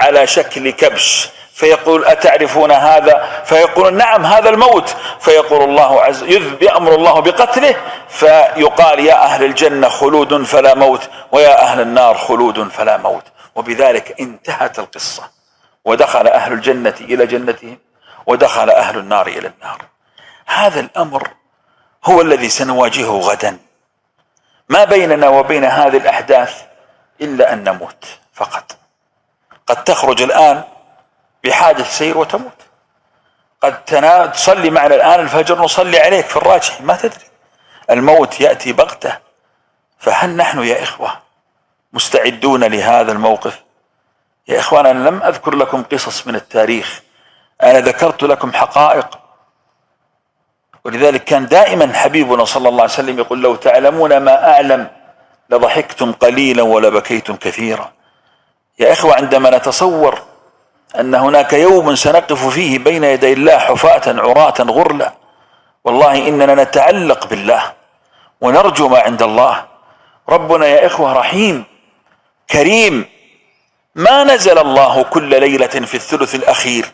على 0.00 0.26
شكل 0.26 0.70
كبش. 0.70 1.28
فيقول 1.54 2.04
أتعرفون 2.04 2.72
هذا؟ 2.72 3.42
فيقول 3.44 3.94
نعم 3.94 4.26
هذا 4.26 4.50
الموت. 4.50 4.96
فيقول 5.20 5.62
الله 5.62 6.02
عز 6.02 6.22
يأمر 6.60 6.94
الله 6.94 7.20
بقتله. 7.20 7.74
فيقال 8.08 9.00
يا 9.00 9.14
أهل 9.14 9.44
الجنة 9.44 9.88
خلود 9.88 10.42
فلا 10.42 10.74
موت 10.74 11.02
ويا 11.32 11.62
أهل 11.62 11.80
النار 11.80 12.14
خلود 12.14 12.68
فلا 12.68 12.96
موت. 12.96 13.24
وبذلك 13.54 14.20
انتهت 14.20 14.78
القصة. 14.78 15.22
ودخل 15.84 16.28
أهل 16.28 16.52
الجنة 16.52 16.94
إلى 17.00 17.26
جنتهم 17.26 17.78
ودخل 18.26 18.70
أهل 18.70 18.98
النار 18.98 19.26
إلى 19.26 19.52
النار. 19.58 19.93
هذا 20.46 20.80
الأمر 20.80 21.30
هو 22.04 22.20
الذي 22.20 22.48
سنواجهه 22.48 23.20
غدا. 23.20 23.58
ما 24.68 24.84
بيننا 24.84 25.28
وبين 25.28 25.64
هذه 25.64 25.96
الأحداث 25.96 26.62
إلا 27.20 27.52
أن 27.52 27.64
نموت 27.64 28.04
فقط. 28.34 28.76
قد 29.66 29.84
تخرج 29.84 30.22
الآن 30.22 30.64
بحادث 31.44 31.98
سير 31.98 32.18
وتموت. 32.18 32.62
قد 33.62 33.84
تصلي 34.32 34.70
معنا 34.70 34.94
الآن 34.94 35.20
الفجر 35.20 35.58
نصلي 35.58 36.00
عليك 36.00 36.26
في 36.26 36.36
الراجح 36.36 36.80
ما 36.80 36.96
تدري. 36.96 37.24
الموت 37.90 38.40
يأتي 38.40 38.72
بغتة. 38.72 39.18
فهل 39.98 40.36
نحن 40.36 40.62
يا 40.62 40.82
إخوة 40.82 41.18
مستعدون 41.92 42.64
لهذا 42.64 43.12
الموقف؟ 43.12 43.62
يا 44.48 44.60
إخوان 44.60 44.86
أنا 44.86 45.08
لم 45.08 45.22
أذكر 45.22 45.54
لكم 45.54 45.82
قصص 45.82 46.26
من 46.26 46.34
التاريخ. 46.34 47.00
أنا 47.62 47.80
ذكرت 47.80 48.22
لكم 48.22 48.52
حقائق 48.52 49.18
ولذلك 50.84 51.24
كان 51.24 51.46
دائما 51.46 51.92
حبيبنا 51.92 52.44
صلى 52.44 52.68
الله 52.68 52.82
عليه 52.82 52.92
وسلم 52.92 53.18
يقول 53.18 53.42
لو 53.42 53.54
تعلمون 53.56 54.16
ما 54.16 54.52
أعلم 54.52 54.88
لضحكتم 55.50 56.12
قليلا 56.12 56.62
ولبكيتم 56.62 57.36
كثيرا. 57.36 57.92
يا 58.78 58.92
إخوة 58.92 59.14
عندما 59.14 59.50
نتصور 59.50 60.22
أن 61.00 61.14
هناك 61.14 61.52
يوم 61.52 61.94
سنقف 61.94 62.46
فيه 62.46 62.78
بين 62.78 63.04
يدي 63.04 63.32
الله 63.32 63.58
حفاة 63.58 64.02
عراة 64.06 64.54
غرلا 64.60 65.12
والله 65.84 66.28
إننا 66.28 66.54
نتعلق 66.54 67.26
بالله 67.26 67.72
ونرجو 68.40 68.88
ما 68.88 68.98
عند 68.98 69.22
الله. 69.22 69.64
ربنا 70.28 70.66
يا 70.66 70.86
إخوة 70.86 71.12
رحيم 71.12 71.64
كريم 72.50 73.06
ما 73.94 74.24
نزل 74.24 74.58
الله 74.58 75.02
كل 75.02 75.40
ليلة 75.40 75.66
في 75.66 75.94
الثلث 75.94 76.34
الأخير 76.34 76.86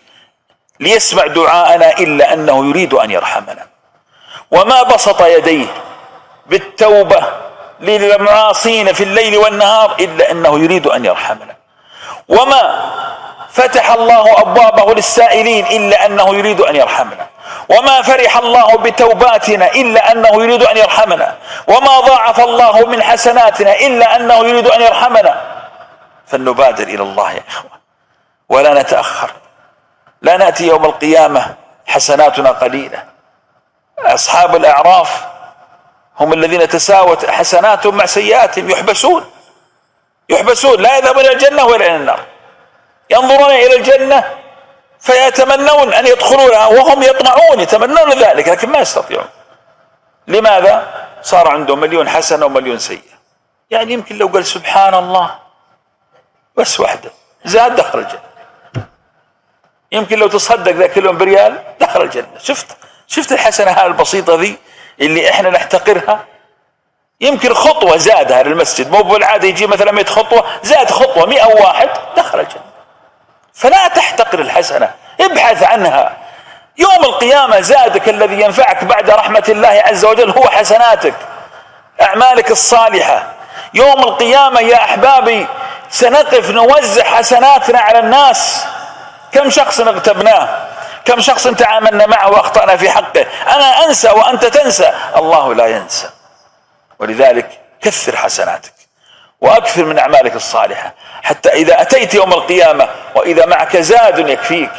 ليسمع 0.80 1.26
دعاءنا 1.26 1.99
إلا 1.99 2.32
أنه 2.32 2.68
يريد 2.68 2.95
أن 2.95 3.11
يرحمنا. 3.11 3.66
وما 4.51 4.82
بسط 4.82 5.22
يديه 5.22 5.66
بالتوبة 6.46 7.22
للمعاصين 7.80 8.92
في 8.92 9.05
الليل 9.05 9.36
والنهار 9.36 9.96
إلا 10.01 10.30
أنه 10.30 10.59
يريد 10.59 10.86
أن 10.86 11.05
يرحمنا. 11.05 11.57
وما 12.28 12.90
فتح 13.51 13.90
الله 13.90 14.40
أبوابه 14.40 14.94
للسائلين 14.94 15.66
إلا 15.66 16.07
أنه 16.07 16.34
يريد 16.34 16.61
أن 16.61 16.76
يرحمنا. 16.76 17.26
وما 17.68 18.03
فرح 18.03 18.36
الله 18.36 18.76
بتوباتنا 18.76 19.72
إلا 19.72 20.12
أنه 20.12 20.42
يريد 20.42 20.62
أن 20.62 20.76
يرحمنا. 20.76 21.34
وما 21.66 22.01
ضاعف 22.01 22.40
الله 22.40 22.86
من 22.86 23.03
حسناتنا 23.03 23.74
إلا 23.74 24.16
أنه 24.16 24.34
يريد 24.34 24.66
أن 24.66 24.80
يرحمنا. 24.80 25.40
فلنبادر 26.26 26.84
إلى 26.84 27.03
الله 27.03 27.32
يا 27.32 27.42
إخوة. 27.48 27.70
ولا 28.48 28.82
نتأخر. 28.82 29.30
لا 30.22 30.36
نأتي 30.36 30.66
يوم 30.66 30.84
القيامة 30.84 31.55
حسناتنا 31.86 32.51
قليلة. 32.51 33.09
أصحاب 34.05 34.57
الأعراف 34.57 35.26
هم 36.20 36.32
الذين 36.32 36.68
تساوت 36.68 37.30
حسناتهم 37.30 37.96
مع 37.96 38.07
سيئاتهم 38.07 38.70
يحبسون 38.70 39.30
يحبسون 40.28 40.80
لا 40.82 40.98
يذهبون 40.98 41.24
إلى 41.24 41.32
الجنة 41.32 41.64
ولا 41.64 41.86
إلى 41.86 41.96
النار. 41.96 42.20
ينظرون 43.11 43.51
إلى 43.51 43.76
الجنة 43.76 44.38
فيتمنون 45.01 45.94
أن 45.94 46.07
يدخلونها 46.07 46.66
وهم 46.66 47.03
يطمعون 47.03 47.61
يتمنون 47.61 48.12
ذلك 48.12 48.48
لكن 48.48 48.68
ما 48.68 48.78
يستطيعون. 48.78 49.28
لماذا؟ 50.26 51.07
صار 51.22 51.48
عندهم 51.48 51.80
مليون 51.80 52.09
حسنة 52.09 52.46
ومليون 52.46 52.78
سيئة. 52.78 53.20
يعني 53.70 53.92
يمكن 53.92 54.18
لو 54.18 54.26
قال 54.26 54.46
سبحان 54.46 54.94
الله 54.94 55.38
بس 56.57 56.80
واحدة 56.80 57.11
زاد 57.44 57.76
دخل 57.76 57.98
الجنة. 57.98 58.30
يمكن 59.93 60.18
لو 60.18 60.28
تصدق 60.28 60.72
ذا 60.72 60.86
كل 60.86 61.05
يوم 61.05 61.18
بريال 61.18 61.62
دخل 61.80 62.03
الجنة. 62.03 62.26
شفت؟ 62.43 62.66
شفت 63.07 63.32
الحسنة 63.32 63.70
هاي 63.70 63.86
البسيطة 63.86 64.34
ذي 64.34 64.57
اللي 65.01 65.30
إحنا 65.30 65.51
نحتقرها؟ 65.51 66.24
يمكن 67.20 67.55
خطوة 67.55 67.97
زادها 67.97 68.43
للمسجد. 68.43 68.91
مو 68.91 69.03
بالعادة 69.03 69.49
يجي 69.49 69.66
مثلا 69.66 69.93
100 69.93 70.05
خطوة 70.05 70.45
زاد 70.62 70.91
خطوة. 70.91 71.26
100 71.26 71.47
واحد 71.47 71.88
دخل 72.16 72.41
الجنة. 72.41 72.62
فلا 73.55 73.88
تحتقر 73.88 74.38
الحسنة. 74.38 74.91
ابحث 75.20 75.62
عنها. 75.62 76.16
يوم 76.78 77.05
القيامة 77.05 77.61
زادك 77.61 78.09
الذي 78.09 78.41
ينفعك 78.41 78.84
بعد 78.84 79.11
رحمة 79.11 79.45
الله 79.49 79.82
عز 79.86 80.05
وجل 80.05 80.30
هو 80.30 80.49
حسناتك. 80.49 81.14
أعمالك 82.03 82.51
الصالحة. 82.51 83.32
يوم 83.74 83.99
القيامة 84.03 84.61
يا 84.61 84.76
أحبابي 84.76 85.47
سنقف 85.91 86.51
نوزع 86.51 87.05
حسناتنا 87.05 87.80
على 87.80 87.99
الناس. 87.99 88.64
كم 89.33 89.51
شخص 89.51 89.81
اغتبناه؟ 89.81 90.66
كم 91.05 91.20
شخص 91.20 91.49
تعاملنا 91.49 92.07
معه 92.07 92.31
وأخطأنا 92.31 92.76
في 92.76 92.91
حقه؟ 92.91 93.26
أنا 93.47 93.85
أنسى 93.87 94.11
وأنت 94.11 94.45
تنسى. 94.45 94.93
الله 95.16 95.55
لا 95.55 95.66
ينسى. 95.66 96.11
ولذلك 96.99 97.61
كثر 97.83 98.16
حسناتك 98.16 98.72
وأكثر 99.41 99.85
من 99.85 99.99
أعمالك 99.99 100.37
الصالحة. 100.37 100.95
حتى 101.22 101.49
إذا 101.49 101.83
أتيت 101.83 102.14
يوم 102.14 102.33
القيامة 102.33 102.89
وإذا 103.14 103.47
معك 103.47 103.76
زاد 103.76 104.28
يكفيك 104.28 104.70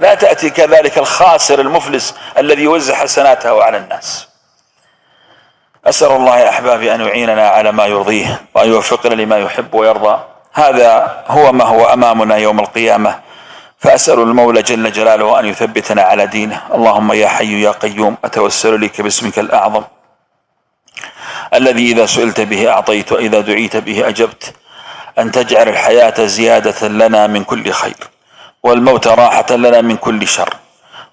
لا 0.00 0.14
تأتي 0.14 0.50
كذلك 0.50 0.98
الخاسر 0.98 1.60
المفلس 1.60 2.14
الذي 2.38 2.62
يوزع 2.62 2.94
حسناته 2.94 3.64
على 3.64 3.76
الناس. 3.76 4.28
أسأل 5.86 6.12
الله 6.12 6.38
يا 6.38 6.48
أحبابي 6.48 6.94
أن 6.94 7.00
يعيننا 7.00 7.48
على 7.48 7.72
ما 7.72 7.86
يرضيه 7.86 8.40
وأن 8.54 8.68
يوفقنا 8.68 9.14
لما 9.14 9.38
يحب 9.38 9.74
ويرضى. 9.74 10.24
هذا 10.52 11.22
هو 11.28 11.52
ما 11.52 11.64
هو 11.64 11.84
أمامنا 11.84 12.36
يوم 12.36 12.60
القيامة. 12.60 13.20
فأسأل 13.82 14.20
المولى 14.20 14.62
جل 14.62 14.92
جلاله 14.92 15.40
أن 15.40 15.46
يثبتنا 15.46 16.02
على 16.02 16.26
دينه. 16.26 16.62
اللهم 16.74 17.12
يا 17.12 17.28
حي 17.28 17.62
يا 17.62 17.70
قيوم 17.70 18.16
أتوسل 18.24 18.80
لك 18.80 19.00
باسمك 19.00 19.38
الأعظم. 19.38 19.82
الذي 21.54 21.92
إذا 21.92 22.06
سئلت 22.06 22.40
به 22.40 22.70
أعطيت 22.70 23.12
وإذا 23.12 23.40
دعيت 23.40 23.76
به 23.76 24.08
أجبت. 24.08 24.54
أن 25.18 25.30
تجعل 25.30 25.68
الحياة 25.68 26.24
زيادة 26.24 26.88
لنا 26.88 27.26
من 27.26 27.44
كل 27.44 27.70
خير 27.70 27.96
والموت 28.62 29.06
راحة 29.06 29.50
لنا 29.50 29.80
من 29.80 29.96
كل 29.96 30.28
شر. 30.28 30.54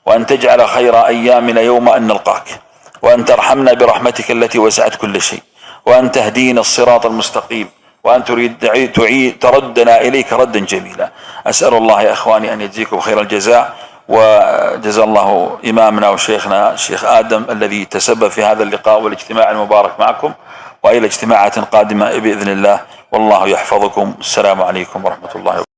وأن 0.05 0.25
تجعل 0.25 0.67
خير 0.67 1.07
أيامنا 1.07 1.61
يوم 1.61 1.89
أن 1.89 2.07
نلقاك. 2.07 2.59
وأن 3.01 3.25
ترحمنا 3.25 3.73
برحمتك 3.73 4.31
التي 4.31 4.59
وسعت 4.59 4.95
كل 4.95 5.21
شيء. 5.21 5.43
وأن 5.85 6.11
تهدينا 6.11 6.61
الصراط 6.61 7.05
المستقيم. 7.05 7.69
وأن 8.03 8.23
تريد 8.23 8.57
تعيد 8.93 9.39
تردنا 9.39 10.01
إليك 10.01 10.33
ردا 10.33 10.59
جميلا. 10.59 11.11
أسأل 11.47 11.73
الله 11.73 12.01
يا 12.01 12.13
إخواني 12.13 12.53
أن 12.53 12.61
يجزيكم 12.61 12.99
خير 12.99 13.21
الجزاء 13.21 13.75
وجزا 14.07 15.03
الله 15.03 15.59
إمامنا 15.69 16.09
وشيخنا 16.09 16.73
الشيخ 16.73 17.05
آدم 17.05 17.45
الذي 17.49 17.85
تسبب 17.85 18.27
في 18.27 18.43
هذا 18.43 18.63
اللقاء 18.63 19.01
والاجتماع 19.01 19.51
المبارك 19.51 19.99
معكم 19.99 20.33
وإلى 20.83 21.05
اجتماعات 21.05 21.59
قادمة 21.59 22.17
بإذن 22.17 22.49
الله. 22.49 22.81
والله 23.11 23.47
يحفظكم. 23.47 24.13
السلام 24.19 24.61
عليكم 24.61 25.05
ورحمة 25.05 25.29
الله 25.35 25.51
وبركاته. 25.51 25.68